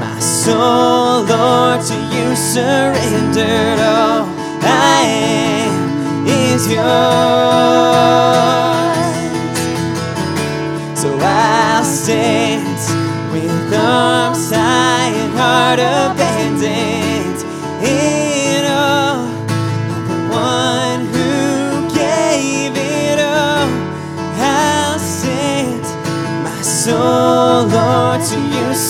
my 0.00 0.18
soul, 0.18 1.22
Lord, 1.22 1.80
to 1.86 1.96
you 2.14 2.34
surrendered. 2.34 3.78
All 3.78 4.26
I 4.62 5.02
am 5.06 6.26
is 6.26 6.66
yours. 6.66 6.92
So 11.00 11.08
I'll 11.20 11.84
stand 11.84 12.80
with 13.32 13.74
arms 13.74 14.50
high 14.50 15.12
and 15.14 15.32
heart 15.38 15.78
abandoned 15.78 16.21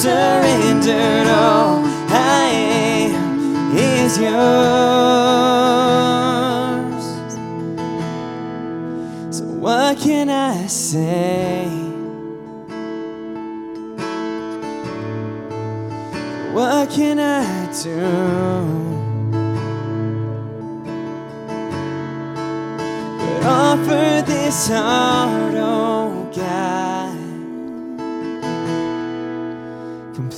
surrendered. 0.03 1.29
All 1.29 1.85
I 2.11 2.49
am 3.07 3.77
is 3.77 4.19
yours. 4.19 4.35
So 9.37 9.45
what 9.45 9.97
can 9.99 10.29
I 10.29 10.67
say? 10.67 11.69
What 16.53 16.91
can 16.91 17.21
I 17.21 17.71
do? 17.85 18.01
But 23.19 23.45
offer 23.47 24.23
this 24.27 24.69
heart, 24.69 25.42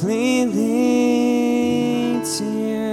completely 0.05 0.53
to 2.23 2.45
you. 2.45 2.85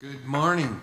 Good 0.00 0.24
morning. 0.26 0.80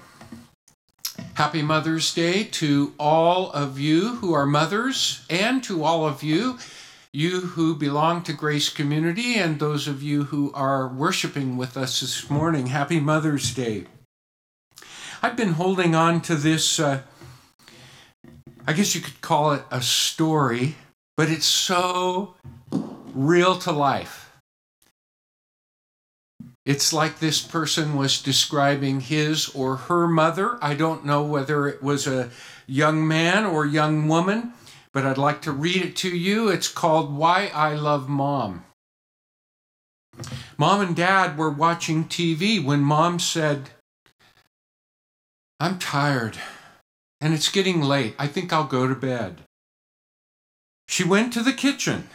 Happy 1.33 1.61
Mother's 1.61 2.13
Day 2.13 2.45
to 2.45 2.93
all 2.97 3.51
of 3.51 3.77
you 3.77 4.15
who 4.15 4.31
are 4.33 4.45
mothers 4.45 5.25
and 5.29 5.61
to 5.65 5.83
all 5.83 6.07
of 6.07 6.23
you, 6.23 6.57
you 7.11 7.41
who 7.41 7.75
belong 7.75 8.23
to 8.23 8.31
Grace 8.31 8.69
Community 8.69 9.35
and 9.35 9.59
those 9.59 9.89
of 9.89 10.01
you 10.01 10.23
who 10.23 10.53
are 10.53 10.87
worshiping 10.87 11.57
with 11.57 11.75
us 11.75 11.99
this 11.99 12.29
morning. 12.29 12.67
Happy 12.67 13.01
Mother's 13.01 13.53
Day. 13.53 13.87
I've 15.21 15.35
been 15.35 15.53
holding 15.53 15.95
on 15.95 16.21
to 16.21 16.35
this, 16.35 16.79
uh, 16.79 17.01
I 18.67 18.73
guess 18.73 18.93
you 18.93 19.01
could 19.01 19.21
call 19.21 19.53
it 19.53 19.63
a 19.71 19.81
story, 19.81 20.75
but 21.15 21.29
it's 21.29 21.45
so 21.45 22.35
real 23.13 23.57
to 23.59 23.71
life. 23.71 24.31
It's 26.65 26.91
like 26.91 27.19
this 27.19 27.41
person 27.41 27.95
was 27.95 28.21
describing 28.21 28.99
his 28.99 29.47
or 29.49 29.77
her 29.77 30.07
mother. 30.07 30.59
I 30.61 30.75
don't 30.75 31.05
know 31.05 31.23
whether 31.23 31.67
it 31.67 31.81
was 31.81 32.05
a 32.05 32.29
young 32.67 33.07
man 33.07 33.45
or 33.45 33.65
young 33.65 34.07
woman, 34.07 34.53
but 34.93 35.05
I'd 35.05 35.17
like 35.17 35.41
to 35.43 35.51
read 35.51 35.81
it 35.81 35.95
to 35.97 36.09
you. 36.09 36.49
It's 36.49 36.67
called 36.67 37.15
Why 37.15 37.51
I 37.53 37.73
Love 37.73 38.09
Mom. 38.09 38.65
Mom 40.57 40.81
and 40.81 40.95
Dad 40.95 41.37
were 41.37 41.49
watching 41.49 42.05
TV 42.05 42.63
when 42.63 42.81
Mom 42.81 43.19
said, 43.19 43.69
I'm 45.59 45.79
tired 45.79 46.37
and 47.19 47.33
it's 47.33 47.49
getting 47.49 47.81
late. 47.81 48.15
I 48.19 48.27
think 48.27 48.53
I'll 48.53 48.67
go 48.67 48.87
to 48.87 48.95
bed. 48.95 49.41
She 50.87 51.03
went 51.03 51.33
to 51.33 51.43
the 51.43 51.53
kitchen 51.53 52.09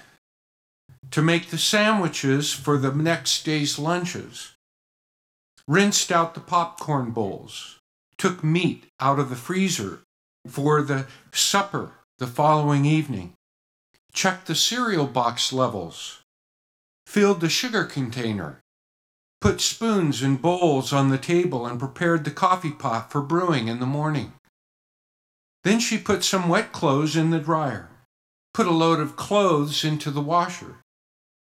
to 1.10 1.20
make 1.20 1.50
the 1.50 1.58
sandwiches 1.58 2.52
for 2.52 2.78
the 2.78 2.92
next 2.92 3.44
day's 3.44 3.78
lunches, 3.78 4.52
rinsed 5.68 6.10
out 6.10 6.34
the 6.34 6.40
popcorn 6.40 7.10
bowls, 7.10 7.78
took 8.16 8.42
meat 8.42 8.86
out 9.00 9.18
of 9.18 9.28
the 9.28 9.36
freezer 9.36 10.00
for 10.46 10.80
the 10.80 11.06
supper 11.32 11.92
the 12.18 12.26
following 12.26 12.84
evening, 12.84 13.32
checked 14.12 14.46
the 14.46 14.54
cereal 14.54 15.06
box 15.06 15.52
levels, 15.52 16.20
filled 17.06 17.40
the 17.40 17.50
sugar 17.50 17.84
container, 17.84 18.61
put 19.42 19.60
spoons 19.60 20.22
and 20.22 20.40
bowls 20.40 20.92
on 20.92 21.10
the 21.10 21.18
table, 21.18 21.66
and 21.66 21.78
prepared 21.78 22.24
the 22.24 22.30
coffee 22.30 22.70
pot 22.70 23.10
for 23.10 23.20
brewing 23.20 23.66
in 23.66 23.80
the 23.80 23.86
morning. 23.86 24.32
Then 25.64 25.80
she 25.80 25.98
put 25.98 26.22
some 26.22 26.48
wet 26.48 26.70
clothes 26.70 27.16
in 27.16 27.30
the 27.30 27.40
dryer, 27.40 27.90
put 28.54 28.68
a 28.68 28.70
load 28.70 29.00
of 29.00 29.16
clothes 29.16 29.84
into 29.84 30.12
the 30.12 30.20
washer, 30.20 30.76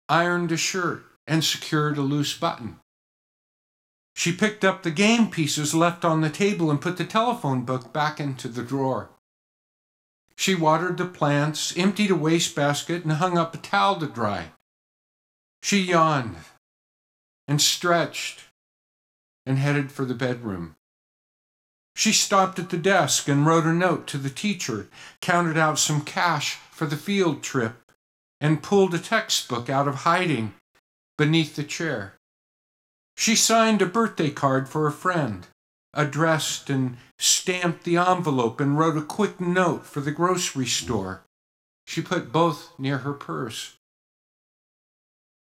ironed 0.09 0.51
a 0.51 0.57
shirt, 0.57 1.05
and 1.27 1.43
secured 1.43 1.97
a 1.97 2.01
loose 2.01 2.35
button. 2.35 2.79
She 4.15 4.31
picked 4.31 4.65
up 4.65 4.81
the 4.81 4.91
game 4.91 5.29
pieces 5.29 5.75
left 5.75 6.03
on 6.03 6.21
the 6.21 6.29
table 6.29 6.71
and 6.71 6.81
put 6.81 6.97
the 6.97 7.05
telephone 7.05 7.65
book 7.65 7.93
back 7.93 8.19
into 8.19 8.47
the 8.47 8.63
drawer. 8.63 9.09
She 10.35 10.55
watered 10.55 10.97
the 10.97 11.05
plants, 11.05 11.77
emptied 11.77 12.11
a 12.11 12.15
wastebasket, 12.15 13.03
and 13.03 13.13
hung 13.13 13.37
up 13.37 13.53
a 13.53 13.59
towel 13.59 13.99
to 13.99 14.07
dry. 14.07 14.47
She 15.61 15.81
yawned 15.81 16.37
and 17.47 17.61
stretched 17.61 18.45
and 19.45 19.57
headed 19.57 19.91
for 19.91 20.05
the 20.05 20.15
bedroom. 20.15 20.75
She 21.95 22.11
stopped 22.11 22.59
at 22.59 22.69
the 22.69 22.77
desk 22.77 23.27
and 23.27 23.45
wrote 23.45 23.65
a 23.65 23.73
note 23.73 24.05
to 24.07 24.17
the 24.17 24.29
teacher, 24.29 24.87
counted 25.21 25.57
out 25.57 25.79
some 25.79 26.01
cash 26.01 26.55
for 26.71 26.85
the 26.85 26.97
field 26.97 27.41
trip, 27.41 27.91
and 28.41 28.63
pulled 28.63 28.93
a 28.93 28.99
textbook 28.99 29.69
out 29.69 29.87
of 29.87 29.95
hiding 29.95 30.53
beneath 31.17 31.55
the 31.55 31.63
chair. 31.63 32.15
She 33.15 33.35
signed 33.35 33.81
a 33.81 33.85
birthday 33.85 34.29
card 34.29 34.67
for 34.67 34.87
a 34.87 34.91
friend, 34.91 35.47
addressed 35.93 36.69
and 36.69 36.97
stamped 37.17 37.85
the 37.85 37.95
envelope, 37.95 38.59
and 38.59 38.77
wrote 38.77 38.97
a 38.97 39.01
quick 39.01 39.39
note 39.39 39.85
for 39.85 40.01
the 40.01 40.11
grocery 40.11 40.65
store. 40.65 41.23
She 41.87 42.01
put 42.01 42.33
both 42.33 42.77
near 42.77 42.99
her 42.99 43.13
purse. 43.13 43.77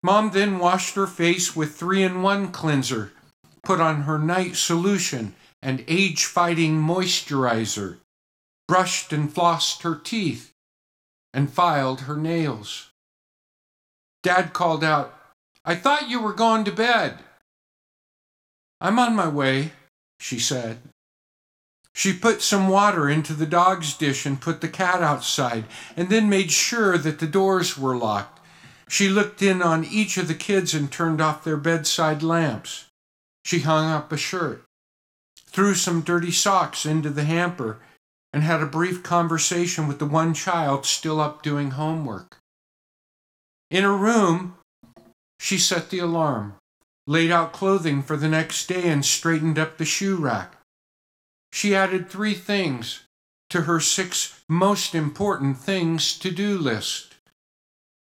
Mom 0.03 0.31
then 0.31 0.57
washed 0.57 0.95
her 0.95 1.07
face 1.07 1.55
with 1.55 1.75
3 1.75 2.03
in 2.03 2.21
1 2.21 2.51
cleanser, 2.51 3.11
put 3.63 3.79
on 3.79 4.03
her 4.03 4.17
night 4.17 4.55
solution 4.55 5.35
and 5.61 5.83
age 5.87 6.25
fighting 6.25 6.81
moisturizer, 6.81 7.97
brushed 8.67 9.13
and 9.13 9.33
flossed 9.33 9.83
her 9.83 9.95
teeth, 9.95 10.53
and 11.33 11.53
filed 11.53 12.01
her 12.01 12.17
nails. 12.17 12.89
Dad 14.23 14.53
called 14.53 14.83
out, 14.83 15.13
I 15.63 15.75
thought 15.75 16.09
you 16.09 16.19
were 16.19 16.33
going 16.33 16.63
to 16.63 16.71
bed. 16.71 17.19
I'm 18.79 18.97
on 18.97 19.15
my 19.15 19.27
way, 19.27 19.73
she 20.19 20.39
said. 20.39 20.79
She 21.93 22.13
put 22.13 22.41
some 22.41 22.67
water 22.67 23.07
into 23.07 23.33
the 23.33 23.45
dog's 23.45 23.93
dish 23.93 24.25
and 24.25 24.41
put 24.41 24.61
the 24.61 24.67
cat 24.67 25.03
outside, 25.03 25.65
and 25.95 26.09
then 26.09 26.29
made 26.29 26.49
sure 26.49 26.97
that 26.97 27.19
the 27.19 27.27
doors 27.27 27.77
were 27.77 27.95
locked. 27.95 28.39
She 28.91 29.07
looked 29.07 29.41
in 29.41 29.61
on 29.61 29.85
each 29.85 30.17
of 30.17 30.27
the 30.27 30.35
kids 30.35 30.73
and 30.73 30.91
turned 30.91 31.21
off 31.21 31.45
their 31.45 31.55
bedside 31.55 32.21
lamps. 32.21 32.87
She 33.45 33.59
hung 33.59 33.89
up 33.89 34.11
a 34.11 34.17
shirt, 34.17 34.65
threw 35.45 35.75
some 35.75 36.01
dirty 36.01 36.29
socks 36.29 36.85
into 36.85 37.09
the 37.09 37.23
hamper, 37.23 37.79
and 38.33 38.43
had 38.43 38.61
a 38.61 38.65
brief 38.65 39.01
conversation 39.01 39.87
with 39.87 39.99
the 39.99 40.05
one 40.05 40.33
child 40.33 40.85
still 40.85 41.21
up 41.21 41.41
doing 41.41 41.71
homework. 41.71 42.39
In 43.69 43.83
her 43.83 43.95
room, 43.95 44.57
she 45.39 45.57
set 45.57 45.89
the 45.89 45.99
alarm, 45.99 46.55
laid 47.07 47.31
out 47.31 47.53
clothing 47.53 48.03
for 48.03 48.17
the 48.17 48.27
next 48.27 48.67
day, 48.67 48.89
and 48.89 49.05
straightened 49.05 49.57
up 49.57 49.77
the 49.77 49.85
shoe 49.85 50.17
rack. 50.17 50.57
She 51.53 51.73
added 51.73 52.09
three 52.09 52.33
things 52.33 53.03
to 53.51 53.61
her 53.61 53.79
six 53.79 54.41
most 54.49 54.93
important 54.93 55.57
things 55.57 56.19
to 56.19 56.29
do 56.29 56.57
list. 56.57 57.10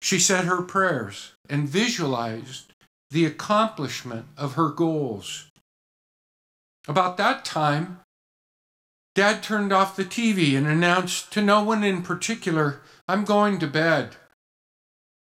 She 0.00 0.18
said 0.18 0.44
her 0.44 0.62
prayers 0.62 1.32
and 1.48 1.68
visualized 1.68 2.72
the 3.10 3.24
accomplishment 3.24 4.26
of 4.36 4.54
her 4.54 4.68
goals. 4.68 5.50
About 6.86 7.16
that 7.16 7.44
time, 7.44 8.00
Dad 9.14 9.42
turned 9.42 9.72
off 9.72 9.96
the 9.96 10.04
TV 10.04 10.56
and 10.56 10.66
announced 10.66 11.32
to 11.32 11.42
no 11.42 11.62
one 11.62 11.82
in 11.82 12.02
particular, 12.02 12.80
I'm 13.08 13.24
going 13.24 13.58
to 13.58 13.66
bed. 13.66 14.16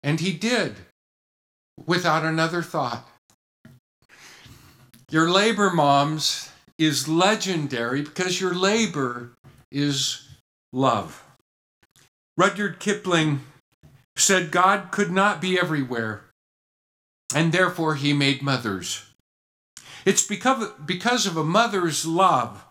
And 0.03 0.21
he 0.21 0.33
did, 0.33 0.77
without 1.87 2.25
another 2.25 2.63
thought. 2.63 3.09
Your 5.11 5.31
labor, 5.31 5.71
moms, 5.71 6.51
is 6.79 7.09
legendary 7.09 8.03
because 8.03 8.41
your 8.41 8.55
labor 8.55 9.33
is 9.71 10.29
love. 10.73 11.23
Rudyard 12.37 12.81
Kipling 12.81 13.41
said 14.17 14.51
God 14.51 14.91
could 14.91 15.11
not 15.11 15.41
be 15.41 15.59
everywhere, 15.59 16.25
and 17.35 17.53
therefore 17.53 17.97
he 17.97 18.13
made 18.13 18.43
mothers. 18.43 19.05
It's 20.05 20.27
because, 20.27 21.27
of 21.27 21.37
a 21.37 21.45
mother's 21.45 22.05
love, 22.07 22.65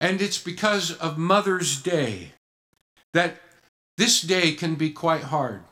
and 0.00 0.20
it's 0.20 0.38
because 0.38 0.92
of 0.92 1.18
Mother's 1.18 1.80
Day 1.80 2.32
that 3.12 3.36
this 3.96 4.22
day 4.22 4.52
can 4.52 4.76
be 4.76 4.90
quite 4.90 5.24
hard. 5.24 5.62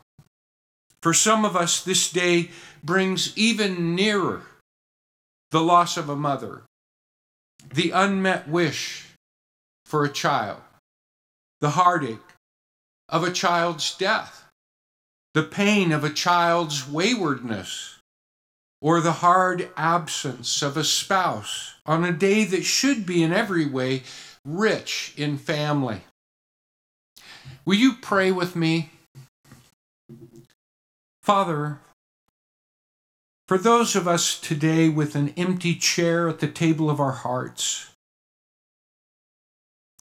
For 1.01 1.13
some 1.13 1.45
of 1.45 1.55
us, 1.55 1.83
this 1.83 2.11
day 2.11 2.49
brings 2.83 3.37
even 3.37 3.95
nearer 3.95 4.43
the 5.51 5.61
loss 5.61 5.97
of 5.97 6.09
a 6.09 6.15
mother, 6.15 6.63
the 7.73 7.91
unmet 7.91 8.47
wish 8.47 9.07
for 9.85 10.03
a 10.03 10.11
child, 10.11 10.61
the 11.61 11.71
heartache 11.71 12.17
of 13.07 13.23
a 13.23 13.31
child's 13.31 13.95
death, 13.95 14.48
the 15.33 15.43
pain 15.43 15.91
of 15.91 16.03
a 16.03 16.09
child's 16.09 16.87
waywardness, 16.87 17.99
or 18.81 19.01
the 19.01 19.13
hard 19.13 19.69
absence 19.75 20.61
of 20.61 20.77
a 20.77 20.83
spouse 20.83 21.75
on 21.85 22.03
a 22.03 22.11
day 22.11 22.45
that 22.45 22.63
should 22.63 23.05
be 23.05 23.21
in 23.21 23.33
every 23.33 23.65
way 23.65 24.03
rich 24.45 25.13
in 25.17 25.37
family. 25.37 26.01
Will 27.65 27.75
you 27.75 27.93
pray 27.93 28.31
with 28.31 28.55
me? 28.55 28.91
Father, 31.21 31.79
for 33.47 33.57
those 33.57 33.95
of 33.95 34.07
us 34.07 34.39
today 34.39 34.89
with 34.89 35.15
an 35.15 35.29
empty 35.35 35.75
chair 35.75 36.29
at 36.29 36.39
the 36.39 36.47
table 36.47 36.89
of 36.89 36.99
our 36.99 37.11
hearts, 37.11 37.91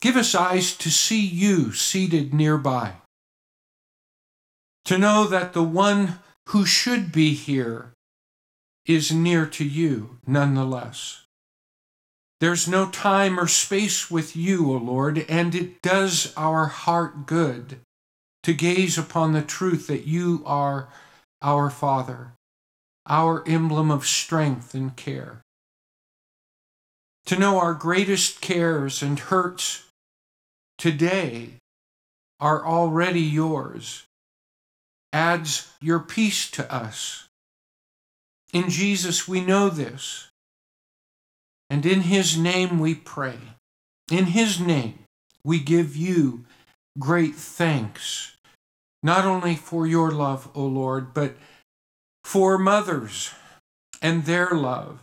give 0.00 0.16
us 0.16 0.34
eyes 0.34 0.76
to 0.76 0.90
see 0.90 1.20
you 1.20 1.72
seated 1.72 2.32
nearby, 2.32 2.92
to 4.88 4.96
know 4.96 5.26
that 5.26 5.52
the 5.52 5.62
one 5.62 6.18
who 6.46 6.64
should 6.64 7.12
be 7.12 7.34
here 7.34 7.92
is 8.86 9.12
near 9.12 9.44
to 9.44 9.62
you 9.62 10.16
nonetheless. 10.26 11.24
There's 12.40 12.66
no 12.66 12.88
time 12.88 13.38
or 13.38 13.46
space 13.46 14.10
with 14.10 14.34
you, 14.34 14.72
O 14.72 14.78
Lord, 14.78 15.26
and 15.28 15.54
it 15.54 15.82
does 15.82 16.32
our 16.38 16.68
heart 16.68 17.26
good 17.26 17.80
to 18.44 18.54
gaze 18.54 18.96
upon 18.96 19.34
the 19.34 19.42
truth 19.42 19.88
that 19.88 20.06
you 20.06 20.42
are 20.46 20.88
our 21.42 21.68
Father, 21.68 22.32
our 23.04 23.46
emblem 23.46 23.90
of 23.90 24.06
strength 24.06 24.72
and 24.72 24.96
care. 24.96 25.42
To 27.26 27.38
know 27.38 27.58
our 27.58 27.74
greatest 27.74 28.40
cares 28.40 29.02
and 29.02 29.18
hurts 29.18 29.84
today 30.78 31.56
are 32.40 32.64
already 32.64 33.20
yours 33.20 34.04
adds 35.12 35.70
your 35.80 36.00
peace 36.00 36.50
to 36.52 36.72
us. 36.72 37.28
In 38.52 38.70
Jesus, 38.70 39.28
we 39.28 39.40
know 39.40 39.68
this 39.68 40.28
and 41.70 41.84
in 41.84 42.02
his 42.02 42.36
name 42.36 42.78
we 42.78 42.94
pray. 42.94 43.38
In 44.10 44.26
his 44.26 44.58
name 44.58 45.00
we 45.44 45.58
give 45.58 45.96
you 45.96 46.44
great 46.98 47.34
thanks, 47.34 48.36
not 49.02 49.24
only 49.24 49.54
for 49.54 49.86
your 49.86 50.10
love, 50.10 50.48
O 50.54 50.64
Lord, 50.64 51.14
but 51.14 51.36
for 52.24 52.58
mothers 52.58 53.32
and 54.00 54.24
their 54.24 54.50
love. 54.50 55.00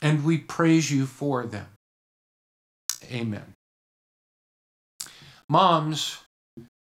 And 0.00 0.24
we 0.24 0.38
praise 0.38 0.90
you 0.90 1.06
for 1.06 1.46
them. 1.46 1.68
Amen. 3.10 3.54
Moms, 5.48 6.18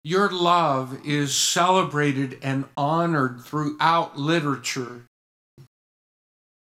your 0.07 0.31
love 0.31 1.05
is 1.05 1.35
celebrated 1.35 2.39
and 2.41 2.65
honored 2.77 3.41
throughout 3.41 4.17
literature 4.17 5.03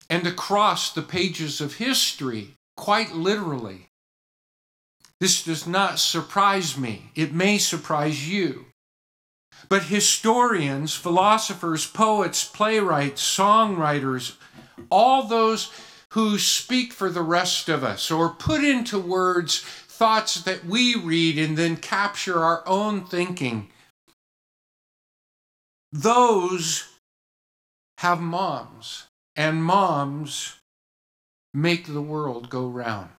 and 0.09 0.27
across 0.27 0.95
the 0.95 1.03
pages 1.03 1.61
of 1.61 1.75
history, 1.75 2.55
quite 2.75 3.13
literally. 3.13 3.91
This 5.21 5.45
does 5.45 5.67
not 5.67 5.99
surprise 5.99 6.79
me. 6.79 7.11
It 7.15 7.35
may 7.35 7.59
surprise 7.59 8.27
you. 8.27 8.65
But 9.69 9.83
historians, 9.83 10.95
philosophers, 10.95 11.87
poets, 11.87 12.45
playwrights, 12.45 13.21
songwriters, 13.21 14.37
all 14.91 15.25
those 15.25 15.71
who 16.13 16.39
speak 16.39 16.95
for 16.95 17.11
the 17.11 17.21
rest 17.21 17.69
of 17.69 17.85
us 17.85 18.11
or 18.11 18.31
put 18.31 18.65
into 18.65 18.99
words 18.99 19.59
thoughts 19.99 20.43
that 20.43 20.65
we 20.65 20.95
read 20.95 21.37
and 21.37 21.57
then 21.57 21.77
capture 21.77 22.39
our 22.39 22.63
own 22.69 23.05
thinking, 23.05 23.69
those 25.91 26.87
have 27.99 28.21
moms 28.21 29.09
and 29.35 29.65
moms 29.65 30.55
make 31.53 31.87
the 31.87 32.01
world 32.01 32.49
go 32.49 32.69
round. 32.69 33.11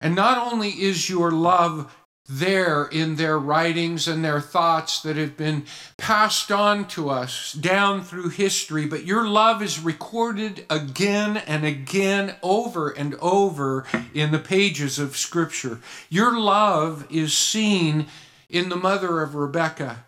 And 0.00 0.14
not 0.14 0.52
only 0.52 0.68
is 0.68 1.10
your 1.10 1.32
love 1.32 1.92
there 2.32 2.84
in 2.84 3.16
their 3.16 3.36
writings 3.36 4.06
and 4.06 4.24
their 4.24 4.40
thoughts 4.40 5.02
that 5.02 5.16
have 5.16 5.36
been 5.36 5.64
passed 5.96 6.52
on 6.52 6.86
to 6.86 7.10
us 7.10 7.52
down 7.52 8.04
through 8.04 8.28
history, 8.28 8.86
but 8.86 9.04
your 9.04 9.26
love 9.26 9.60
is 9.60 9.80
recorded 9.80 10.64
again 10.70 11.38
and 11.38 11.64
again 11.64 12.36
over 12.40 12.90
and 12.90 13.16
over 13.16 13.84
in 14.14 14.30
the 14.30 14.38
pages 14.38 14.98
of 15.00 15.16
Scripture. 15.16 15.80
Your 16.08 16.38
love 16.38 17.04
is 17.10 17.36
seen 17.36 18.06
in 18.48 18.68
the 18.68 18.76
mother 18.76 19.22
of 19.22 19.34
Rebecca, 19.34 20.04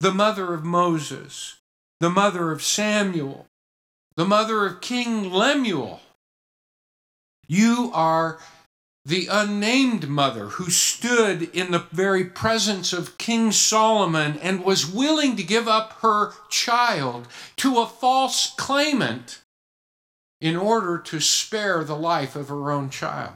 the 0.00 0.12
mother 0.12 0.52
of 0.52 0.64
Moses, 0.64 1.58
the 2.00 2.10
mother 2.10 2.50
of 2.50 2.62
Samuel, 2.62 3.46
the 4.16 4.26
mother 4.26 4.66
of 4.66 4.80
King 4.80 5.32
Lemuel. 5.32 6.00
You 7.46 7.92
are 7.94 8.40
the 9.08 9.26
unnamed 9.30 10.06
mother 10.06 10.48
who 10.48 10.68
stood 10.68 11.42
in 11.56 11.70
the 11.70 11.86
very 11.90 12.26
presence 12.26 12.92
of 12.92 13.16
King 13.16 13.52
Solomon 13.52 14.38
and 14.42 14.62
was 14.62 14.86
willing 14.86 15.34
to 15.36 15.42
give 15.42 15.66
up 15.66 15.94
her 16.02 16.32
child 16.50 17.26
to 17.56 17.78
a 17.78 17.86
false 17.86 18.52
claimant 18.58 19.40
in 20.42 20.56
order 20.56 20.98
to 20.98 21.20
spare 21.20 21.84
the 21.84 21.96
life 21.96 22.36
of 22.36 22.50
her 22.50 22.70
own 22.70 22.90
child. 22.90 23.32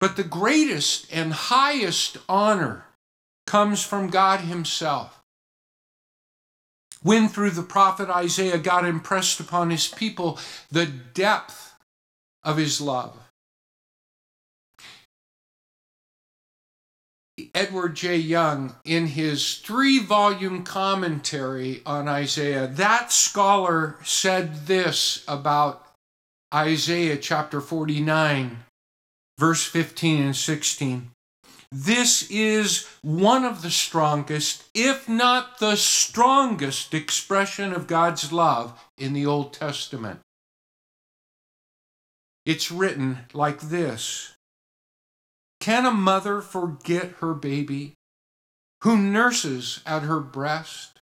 But 0.00 0.16
the 0.16 0.24
greatest 0.24 1.06
and 1.12 1.32
highest 1.32 2.18
honor 2.28 2.86
comes 3.46 3.84
from 3.84 4.10
God 4.10 4.40
Himself 4.40 5.22
when 7.02 7.28
through 7.28 7.50
the 7.50 7.62
prophet 7.62 8.10
Isaiah 8.10 8.58
God 8.58 8.84
impressed 8.84 9.38
upon 9.38 9.70
his 9.70 9.86
people 9.86 10.40
the 10.72 10.86
depth 10.86 11.74
of 12.42 12.56
his 12.56 12.80
love. 12.80 13.23
Edward 17.52 17.96
J. 17.96 18.16
Young, 18.16 18.76
in 18.84 19.08
his 19.08 19.56
three 19.58 19.98
volume 19.98 20.62
commentary 20.62 21.82
on 21.84 22.06
Isaiah, 22.06 22.68
that 22.68 23.10
scholar 23.10 23.96
said 24.04 24.66
this 24.66 25.24
about 25.26 25.84
Isaiah 26.54 27.16
chapter 27.16 27.60
49, 27.60 28.58
verse 29.38 29.64
15 29.64 30.22
and 30.22 30.36
16. 30.36 31.10
This 31.72 32.30
is 32.30 32.86
one 33.02 33.44
of 33.44 33.62
the 33.62 33.70
strongest, 33.70 34.62
if 34.72 35.08
not 35.08 35.58
the 35.58 35.74
strongest, 35.74 36.94
expression 36.94 37.72
of 37.72 37.88
God's 37.88 38.32
love 38.32 38.80
in 38.96 39.12
the 39.12 39.26
Old 39.26 39.52
Testament. 39.52 40.20
It's 42.46 42.70
written 42.70 43.26
like 43.32 43.58
this 43.58 44.33
Can 45.64 45.86
a 45.86 45.90
mother 45.90 46.42
forget 46.42 47.12
her 47.20 47.32
baby 47.32 47.94
who 48.82 48.98
nurses 48.98 49.80
at 49.86 50.02
her 50.02 50.20
breast? 50.20 51.00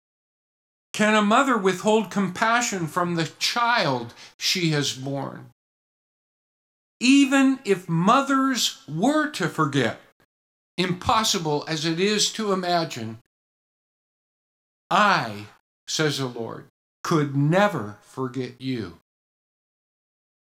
Can 0.91 1.15
a 1.15 1.21
mother 1.21 1.57
withhold 1.57 2.11
compassion 2.11 2.85
from 2.85 3.15
the 3.15 3.31
child 3.39 4.13
she 4.37 4.71
has 4.71 4.91
borne? 4.91 5.51
Even 6.99 7.59
if 7.63 7.87
mothers 7.87 8.83
were 8.85 9.29
to 9.29 9.47
forget, 9.47 10.01
impossible 10.77 11.63
as 11.69 11.85
it 11.85 11.97
is 11.97 12.29
to 12.33 12.51
imagine, 12.51 13.19
I, 14.91 15.45
says 15.87 16.17
the 16.17 16.25
Lord, 16.25 16.65
could 17.01 17.33
never 17.33 17.95
forget 18.01 18.59
you. 18.59 18.97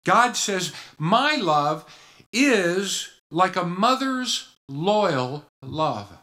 God 0.04 0.36
says, 0.36 0.72
My 0.98 1.36
love 1.36 1.84
is 2.32 3.11
like 3.32 3.56
a 3.56 3.64
mother's 3.64 4.54
loyal 4.68 5.46
love. 5.62 6.18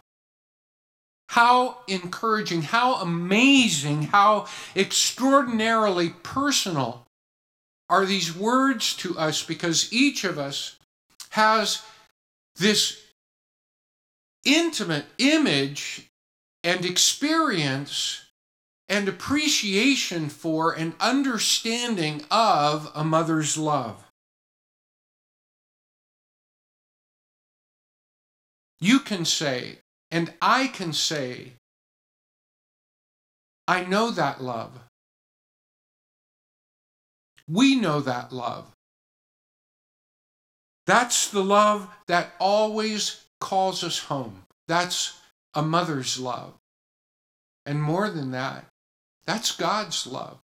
How 1.29 1.79
encouraging, 1.87 2.61
how 2.61 2.95
amazing, 2.95 4.03
how 4.03 4.47
extraordinarily 4.75 6.11
personal 6.23 7.05
are 7.89 8.05
these 8.05 8.35
words 8.35 8.95
to 8.97 9.17
us 9.17 9.43
because 9.43 9.91
each 9.91 10.23
of 10.23 10.37
us 10.37 10.77
has 11.31 11.81
this 12.55 13.01
intimate 14.45 15.05
image 15.17 16.07
and 16.63 16.85
experience 16.85 18.25
and 18.87 19.07
appreciation 19.07 20.29
for 20.29 20.73
and 20.73 20.93
understanding 20.99 22.23
of 22.31 22.91
a 22.95 23.03
mother's 23.03 23.57
love. 23.57 24.03
You 28.81 28.99
can 28.99 29.25
say, 29.25 29.79
and 30.11 30.33
I 30.41 30.67
can 30.67 30.93
say, 30.93 31.53
I 33.67 33.83
know 33.83 34.11
that 34.11 34.41
love. 34.41 34.71
We 37.47 37.75
know 37.75 37.99
that 38.01 38.31
love. 38.31 38.65
That's 40.87 41.29
the 41.29 41.43
love 41.43 41.87
that 42.07 42.33
always 42.39 43.25
calls 43.39 43.83
us 43.83 43.99
home. 43.99 44.43
That's 44.67 45.19
a 45.53 45.61
mother's 45.61 46.19
love. 46.19 46.53
And 47.65 47.81
more 47.81 48.09
than 48.09 48.31
that, 48.31 48.65
that's 49.25 49.55
God's 49.55 50.07
love. 50.07 50.39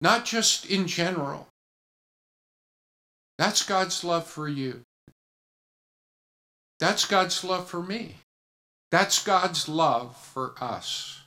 Not 0.00 0.24
just 0.24 0.66
in 0.66 0.86
general. 0.86 1.48
That's 3.38 3.64
God's 3.64 4.02
love 4.02 4.26
for 4.26 4.48
you. 4.48 4.82
That's 6.80 7.04
God's 7.04 7.42
love 7.44 7.68
for 7.68 7.82
me. 7.82 8.16
That's 8.90 9.22
God's 9.22 9.68
love 9.68 10.16
for 10.16 10.54
us. 10.60 11.20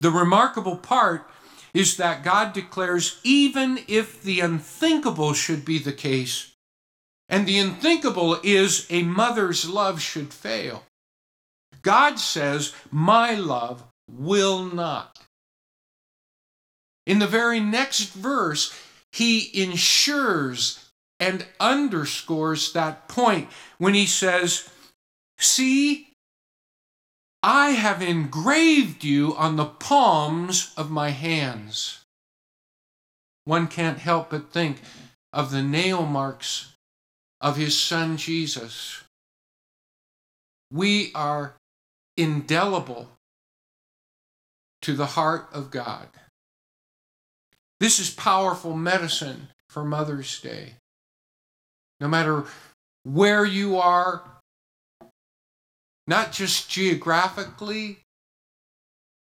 The 0.00 0.10
remarkable 0.10 0.76
part 0.76 1.30
is 1.72 1.96
that 1.96 2.24
God 2.24 2.52
declares 2.52 3.20
even 3.24 3.80
if 3.88 4.22
the 4.22 4.40
unthinkable 4.40 5.32
should 5.32 5.64
be 5.64 5.78
the 5.78 5.92
case, 5.92 6.52
and 7.28 7.46
the 7.46 7.58
unthinkable 7.58 8.38
is 8.42 8.86
a 8.90 9.02
mother's 9.02 9.68
love 9.68 10.00
should 10.00 10.32
fail, 10.32 10.84
God 11.82 12.18
says, 12.18 12.74
My 12.90 13.34
love 13.34 13.82
will 14.10 14.64
not. 14.64 15.18
In 17.06 17.18
the 17.18 17.26
very 17.26 17.60
next 17.60 18.12
verse, 18.12 18.78
he 19.12 19.50
ensures 19.62 20.83
and 21.24 21.46
underscores 21.58 22.74
that 22.74 23.08
point 23.08 23.48
when 23.78 23.94
he 23.94 24.04
says, 24.04 24.68
See, 25.38 26.08
I 27.42 27.70
have 27.70 28.02
engraved 28.02 29.04
you 29.04 29.34
on 29.36 29.56
the 29.56 29.64
palms 29.64 30.74
of 30.76 30.90
my 30.90 31.10
hands. 31.10 32.04
One 33.46 33.68
can't 33.68 33.98
help 33.98 34.30
but 34.30 34.52
think 34.52 34.82
of 35.32 35.50
the 35.50 35.62
nail 35.62 36.04
marks 36.04 36.74
of 37.40 37.56
his 37.56 37.78
son 37.78 38.18
Jesus. 38.18 39.02
We 40.70 41.10
are 41.14 41.54
indelible 42.18 43.08
to 44.82 44.92
the 44.92 45.06
heart 45.06 45.48
of 45.54 45.70
God. 45.70 46.08
This 47.80 47.98
is 47.98 48.10
powerful 48.10 48.76
medicine 48.76 49.48
for 49.70 49.84
Mother's 49.84 50.38
Day. 50.40 50.74
No 52.00 52.08
matter 52.08 52.44
where 53.04 53.44
you 53.44 53.78
are 53.78 54.22
not 56.06 56.32
just 56.32 56.68
geographically, 56.68 57.98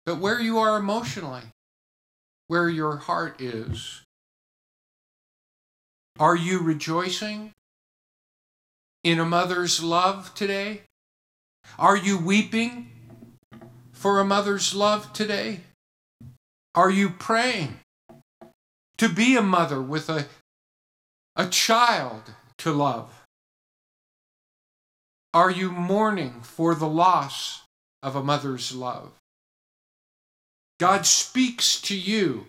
but 0.06 0.20
where 0.20 0.40
you 0.40 0.58
are 0.58 0.78
emotionally, 0.78 1.44
where 2.48 2.70
your 2.70 2.98
heart 2.98 3.42
is. 3.42 4.02
Are 6.20 6.36
you 6.36 6.60
rejoicing 6.60 7.54
in 9.04 9.20
a 9.20 9.26
mother's 9.26 9.84
love 9.84 10.34
today? 10.34 10.82
Are 11.78 11.98
you 11.98 12.18
weeping 12.18 12.90
for 13.92 14.20
a 14.20 14.26
mother's 14.26 14.74
love 14.74 15.14
today? 15.14 15.62
Are 16.74 16.90
you 16.90 17.10
praying 17.10 17.80
to 18.98 19.10
be 19.10 19.36
a 19.36 19.42
mother 19.42 19.82
with 19.82 20.10
a, 20.10 20.28
a 21.36 21.48
child 21.48 22.34
to 22.62 22.72
love? 22.72 23.10
Are 25.34 25.52
you 25.52 25.72
mourning 25.72 26.42
for 26.42 26.76
the 26.76 26.88
loss 26.88 27.62
of 28.04 28.16
a 28.16 28.24
mother's 28.24 28.74
love? 28.74 29.12
God 30.80 31.06
speaks 31.06 31.80
to 31.82 31.96
you, 31.96 32.48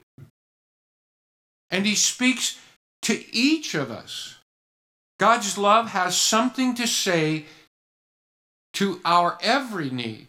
and 1.70 1.86
He 1.86 1.94
speaks 1.94 2.58
to 3.02 3.24
each 3.34 3.74
of 3.74 3.90
us. 3.90 4.36
God's 5.18 5.56
love 5.56 5.90
has 5.90 6.16
something 6.16 6.74
to 6.74 6.86
say 6.86 7.44
to 8.74 9.00
our 9.04 9.38
every 9.40 9.90
need 9.90 10.28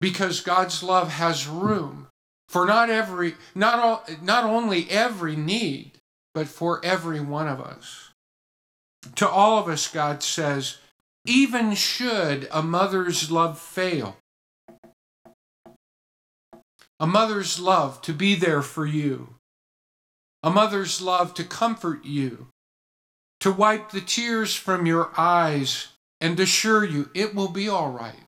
because 0.00 0.40
God's 0.40 0.82
love 0.82 1.10
has 1.12 1.46
room 1.46 2.08
for 2.48 2.66
not 2.66 2.90
every 2.90 3.34
not 3.54 3.78
all, 3.78 4.04
not 4.22 4.44
only 4.44 4.90
every 4.90 5.36
need 5.36 5.92
but 6.34 6.48
for 6.48 6.84
every 6.84 7.20
one 7.20 7.48
of 7.48 7.60
us. 7.60 8.09
To 9.16 9.28
all 9.28 9.58
of 9.58 9.68
us 9.68 9.88
God 9.88 10.22
says, 10.22 10.78
even 11.24 11.74
should 11.74 12.48
a 12.50 12.62
mother's 12.62 13.30
love 13.30 13.58
fail. 13.58 14.16
A 16.98 17.06
mother's 17.06 17.58
love 17.58 18.02
to 18.02 18.12
be 18.12 18.34
there 18.34 18.62
for 18.62 18.86
you. 18.86 19.34
A 20.42 20.50
mother's 20.50 21.00
love 21.00 21.34
to 21.34 21.44
comfort 21.44 22.04
you. 22.04 22.48
To 23.40 23.52
wipe 23.52 23.90
the 23.90 24.02
tears 24.02 24.54
from 24.54 24.86
your 24.86 25.10
eyes 25.16 25.88
and 26.20 26.38
assure 26.38 26.84
you 26.84 27.10
it 27.14 27.34
will 27.34 27.48
be 27.48 27.68
all 27.68 27.90
right. 27.90 28.24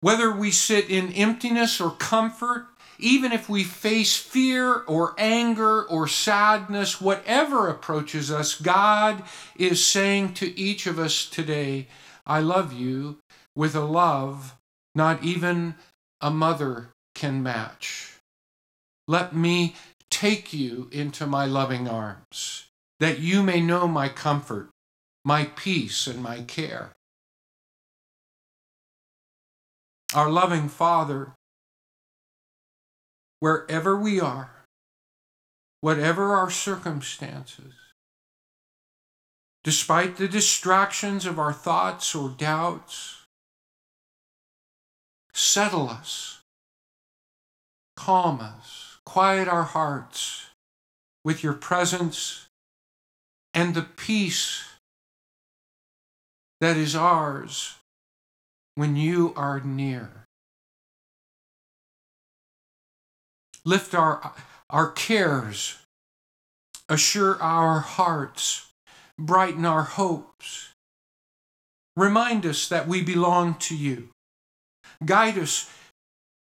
Whether 0.00 0.32
we 0.32 0.50
sit 0.50 0.90
in 0.90 1.12
emptiness 1.12 1.80
or 1.80 1.92
comfort, 1.92 2.66
even 2.98 3.32
if 3.32 3.48
we 3.48 3.64
face 3.64 4.16
fear 4.16 4.82
or 4.82 5.14
anger 5.18 5.82
or 5.82 6.06
sadness, 6.06 7.00
whatever 7.00 7.68
approaches 7.68 8.30
us, 8.30 8.54
God 8.54 9.22
is 9.56 9.84
saying 9.84 10.34
to 10.34 10.58
each 10.58 10.86
of 10.86 10.98
us 10.98 11.26
today, 11.26 11.88
I 12.26 12.40
love 12.40 12.72
you 12.72 13.18
with 13.56 13.74
a 13.74 13.80
love 13.84 14.56
not 14.94 15.22
even 15.22 15.74
a 16.20 16.30
mother 16.30 16.90
can 17.14 17.42
match. 17.42 18.18
Let 19.08 19.34
me 19.34 19.74
take 20.10 20.52
you 20.52 20.88
into 20.92 21.26
my 21.26 21.46
loving 21.46 21.88
arms, 21.88 22.66
that 23.00 23.18
you 23.18 23.42
may 23.42 23.60
know 23.60 23.88
my 23.88 24.08
comfort, 24.08 24.68
my 25.24 25.46
peace, 25.56 26.06
and 26.06 26.22
my 26.22 26.42
care. 26.42 26.90
Our 30.14 30.30
loving 30.30 30.68
Father 30.68 31.32
wherever 33.42 33.96
we 33.96 34.20
are, 34.20 34.52
whatever 35.80 36.32
our 36.32 36.48
circumstances, 36.48 37.74
despite 39.64 40.16
the 40.16 40.28
distractions 40.28 41.26
of 41.26 41.40
our 41.40 41.52
thoughts 41.52 42.14
or 42.14 42.28
doubts, 42.28 43.24
settle 45.34 45.88
us, 45.88 46.38
calm 47.96 48.40
us, 48.40 48.98
quiet 49.04 49.48
our 49.48 49.64
hearts 49.64 50.46
with 51.24 51.42
your 51.42 51.54
presence 51.54 52.46
and 53.52 53.74
the 53.74 53.82
peace 53.82 54.62
that 56.60 56.76
is 56.76 56.94
ours 56.94 57.74
when 58.76 58.94
you 58.94 59.32
are 59.34 59.58
near. 59.58 60.21
Lift 63.64 63.94
our, 63.94 64.32
our 64.70 64.90
cares, 64.90 65.78
assure 66.88 67.40
our 67.42 67.80
hearts, 67.80 68.72
brighten 69.18 69.64
our 69.64 69.82
hopes. 69.82 70.70
Remind 71.96 72.46
us 72.46 72.68
that 72.68 72.88
we 72.88 73.02
belong 73.02 73.54
to 73.54 73.76
you. 73.76 74.08
Guide 75.04 75.38
us 75.38 75.70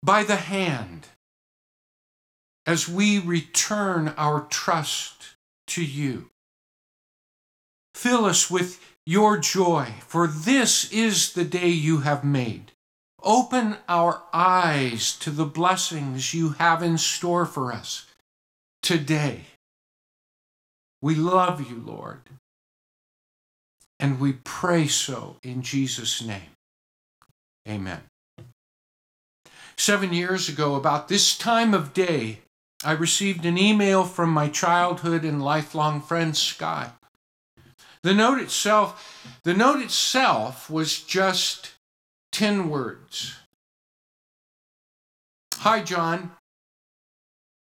by 0.02 0.22
the 0.22 0.36
hand 0.36 1.08
as 2.66 2.88
we 2.88 3.18
return 3.18 4.08
our 4.16 4.42
trust 4.42 5.36
to 5.68 5.82
you. 5.82 6.30
Fill 7.94 8.26
us 8.26 8.50
with 8.50 8.80
your 9.06 9.38
joy, 9.38 9.94
for 10.06 10.26
this 10.26 10.92
is 10.92 11.32
the 11.32 11.44
day 11.44 11.68
you 11.68 12.00
have 12.00 12.22
made. 12.24 12.72
Open 13.22 13.76
our 13.88 14.22
eyes 14.32 15.16
to 15.18 15.30
the 15.30 15.44
blessings 15.44 16.34
you 16.34 16.50
have 16.50 16.82
in 16.82 16.98
store 16.98 17.46
for 17.46 17.72
us 17.72 18.06
today. 18.82 19.46
We 21.02 21.14
love 21.14 21.68
you, 21.68 21.82
Lord. 21.84 22.20
And 24.00 24.20
we 24.20 24.34
pray 24.44 24.86
so 24.86 25.36
in 25.42 25.62
Jesus' 25.62 26.22
name. 26.22 26.52
Amen. 27.68 28.02
Seven 29.76 30.12
years 30.12 30.48
ago, 30.48 30.74
about 30.74 31.08
this 31.08 31.36
time 31.36 31.74
of 31.74 31.92
day, 31.92 32.40
I 32.84 32.92
received 32.92 33.44
an 33.44 33.58
email 33.58 34.04
from 34.04 34.30
my 34.30 34.48
childhood 34.48 35.24
and 35.24 35.42
lifelong 35.42 36.00
friend, 36.00 36.36
Scott. 36.36 36.96
The 38.02 38.14
note 38.14 38.40
itself, 38.40 39.40
the 39.42 39.54
note 39.54 39.80
itself 39.80 40.70
was 40.70 41.02
just 41.02 41.74
10 42.38 42.70
words. 42.70 43.34
Hi, 45.54 45.82
John. 45.82 46.30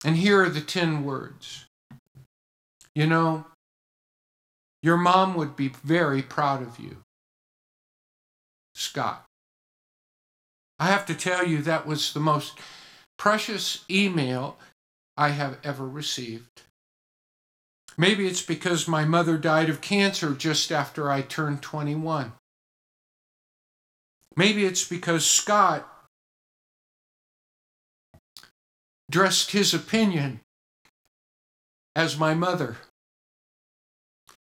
And 0.05 0.15
here 0.15 0.43
are 0.43 0.51
the 0.51 0.61
10 0.61 1.05
words. 1.05 1.65
You 2.95 3.07
know, 3.07 3.47
your 4.83 4.99
mom 4.99 5.35
would 5.37 5.57
be 5.57 5.69
very 5.69 6.21
proud 6.21 6.61
of 6.61 6.79
you. 6.79 6.99
Scott. 8.75 9.25
I 10.79 10.89
have 10.89 11.07
to 11.07 11.15
tell 11.15 11.47
you, 11.47 11.63
that 11.63 11.87
was 11.87 12.13
the 12.13 12.21
most 12.21 12.59
precious 13.17 13.87
email 13.89 14.59
I 15.17 15.31
have 15.31 15.57
ever 15.65 15.89
received. 15.89 16.61
Maybe 17.97 18.27
it's 18.27 18.43
because 18.43 18.87
my 18.87 19.07
mother 19.07 19.39
died 19.39 19.71
of 19.71 19.81
cancer 19.81 20.35
just 20.35 20.71
after 20.71 21.11
I 21.11 21.23
turned 21.23 21.63
21. 21.63 22.33
Maybe 24.39 24.65
it's 24.65 24.85
because 24.85 25.27
Scott 25.27 25.85
dressed 29.11 29.51
his 29.51 29.75
opinion 29.75 30.43
as 31.97 32.17
my 32.17 32.35
mother. 32.35 32.77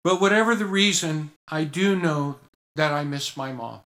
But 0.05 0.21
whatever 0.21 0.55
the 0.55 0.67
reason, 0.67 1.33
I 1.49 1.65
do 1.65 1.97
know 1.97 2.39
that 2.77 2.93
I 2.93 3.03
miss 3.03 3.37
my 3.37 3.51
mom. 3.51 3.81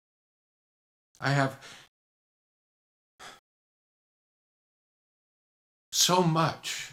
I 1.21 1.29
have 1.29 1.59
so 5.91 6.23
much 6.23 6.89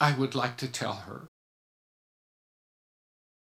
I 0.00 0.12
would 0.16 0.34
like 0.34 0.56
to 0.56 0.68
tell 0.68 0.94
her. 0.94 1.28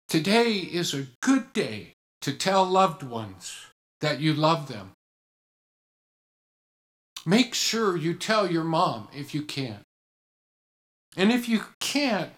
Today 0.07 0.51
is 0.51 0.93
a 0.93 1.07
good 1.19 1.51
day 1.51 1.94
to 2.25 2.33
tell 2.33 2.65
loved 2.65 3.03
ones 3.03 3.67
that 4.01 4.19
you 4.19 4.33
love 4.33 4.67
them. 4.67 4.93
Make 7.23 7.53
sure 7.53 7.95
you 7.95 8.15
tell 8.15 8.51
your 8.51 8.63
mom 8.63 9.09
if 9.15 9.35
you 9.35 9.43
can. 9.43 9.81
And 11.15 11.31
if 11.31 11.47
you 11.47 11.61
can't, 11.79 12.31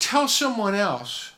tell 0.00 0.28
someone 0.28 0.74
else. 0.74 1.32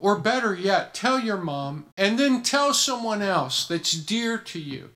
Or 0.00 0.18
better 0.18 0.56
yet, 0.56 0.92
tell 0.92 1.20
your 1.20 1.36
mom 1.36 1.86
and 1.96 2.18
then 2.18 2.42
tell 2.42 2.74
someone 2.74 3.22
else 3.22 3.64
that's 3.68 3.92
dear 3.92 4.36
to 4.36 4.58
you 4.58 4.90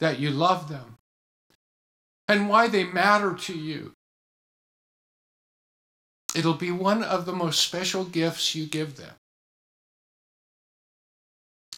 that 0.00 0.18
you 0.18 0.30
love 0.30 0.70
them 0.70 0.96
and 2.26 2.48
why 2.48 2.68
they 2.68 2.84
matter 2.84 3.34
to 3.34 3.52
you. 3.52 3.92
It'll 6.34 6.54
be 6.54 6.70
one 6.70 7.04
of 7.04 7.26
the 7.26 7.34
most 7.34 7.60
special 7.60 8.06
gifts 8.06 8.54
you 8.54 8.64
give 8.64 8.96
them. 8.96 9.12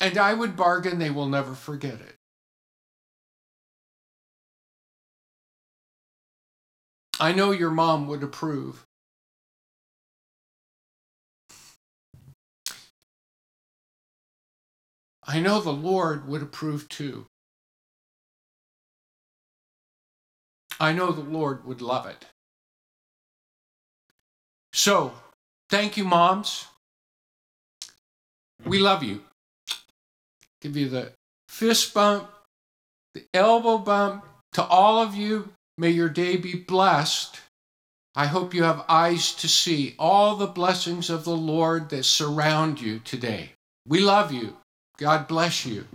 And 0.01 0.19
I 0.19 0.35
would 0.35 0.57
bargain 0.57 0.99
they 0.99 1.11
will 1.11 1.29
never 1.29 1.55
forget 1.55 1.95
it. 1.95 2.17
I 7.21 7.33
know 7.33 7.53
your 7.53 7.71
mom 7.71 8.09
would 8.09 8.23
approve. 8.23 8.85
I 15.27 15.41
know 15.41 15.61
the 15.61 15.73
Lord 15.73 16.29
would 16.29 16.43
approve 16.43 16.89
too. 16.89 17.27
I 20.81 20.93
know 20.93 21.13
the 21.13 21.23
Lord 21.23 21.65
would 21.65 21.81
love 21.81 22.07
it. 22.07 22.27
So, 24.73 25.15
thank 25.71 25.97
you, 25.97 26.05
moms. 26.05 26.67
We 28.65 28.81
love 28.81 29.03
you. 29.03 29.23
Give 30.65 30.79
you 30.79 30.89
the 30.89 31.13
fist 31.47 31.93
bump, 31.93 32.27
the 33.13 33.25
elbow 33.35 33.77
bump 33.77 34.25
to 34.55 34.65
all 34.65 35.03
of 35.03 35.15
you. 35.15 35.51
May 35.77 35.91
your 35.91 36.09
day 36.09 36.39
be 36.39 36.55
blessed. 36.55 37.39
I 38.17 38.27
hope 38.27 38.55
you 38.55 38.63
have 38.63 38.87
eyes 38.89 39.35
to 39.35 39.49
see 39.49 39.95
all 39.99 40.37
the 40.37 40.47
blessings 40.47 41.11
of 41.11 41.25
the 41.25 41.37
Lord 41.37 41.91
that 41.91 42.05
surround 42.05 42.81
you 42.81 42.99
today. 43.01 43.51
We 43.87 44.01
love 44.01 44.33
you. 44.33 44.57
God 44.97 45.29
bless 45.29 45.67
you. 45.67 45.87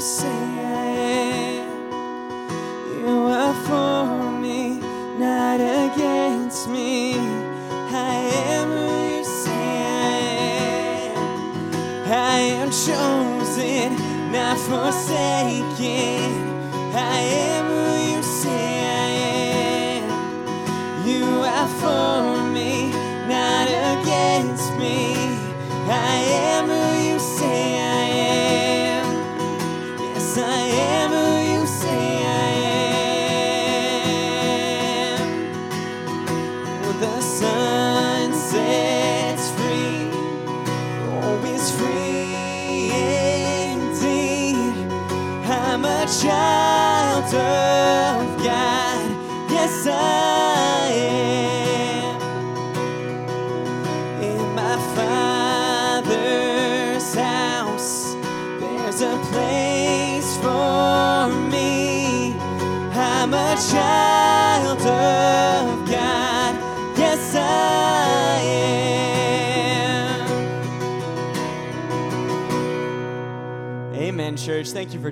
Say 0.00 0.27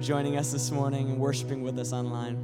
joining 0.06 0.36
us 0.36 0.52
this 0.52 0.70
morning 0.70 1.10
and 1.10 1.18
worshiping 1.18 1.62
with 1.62 1.76
us 1.80 1.92
online. 1.92 2.35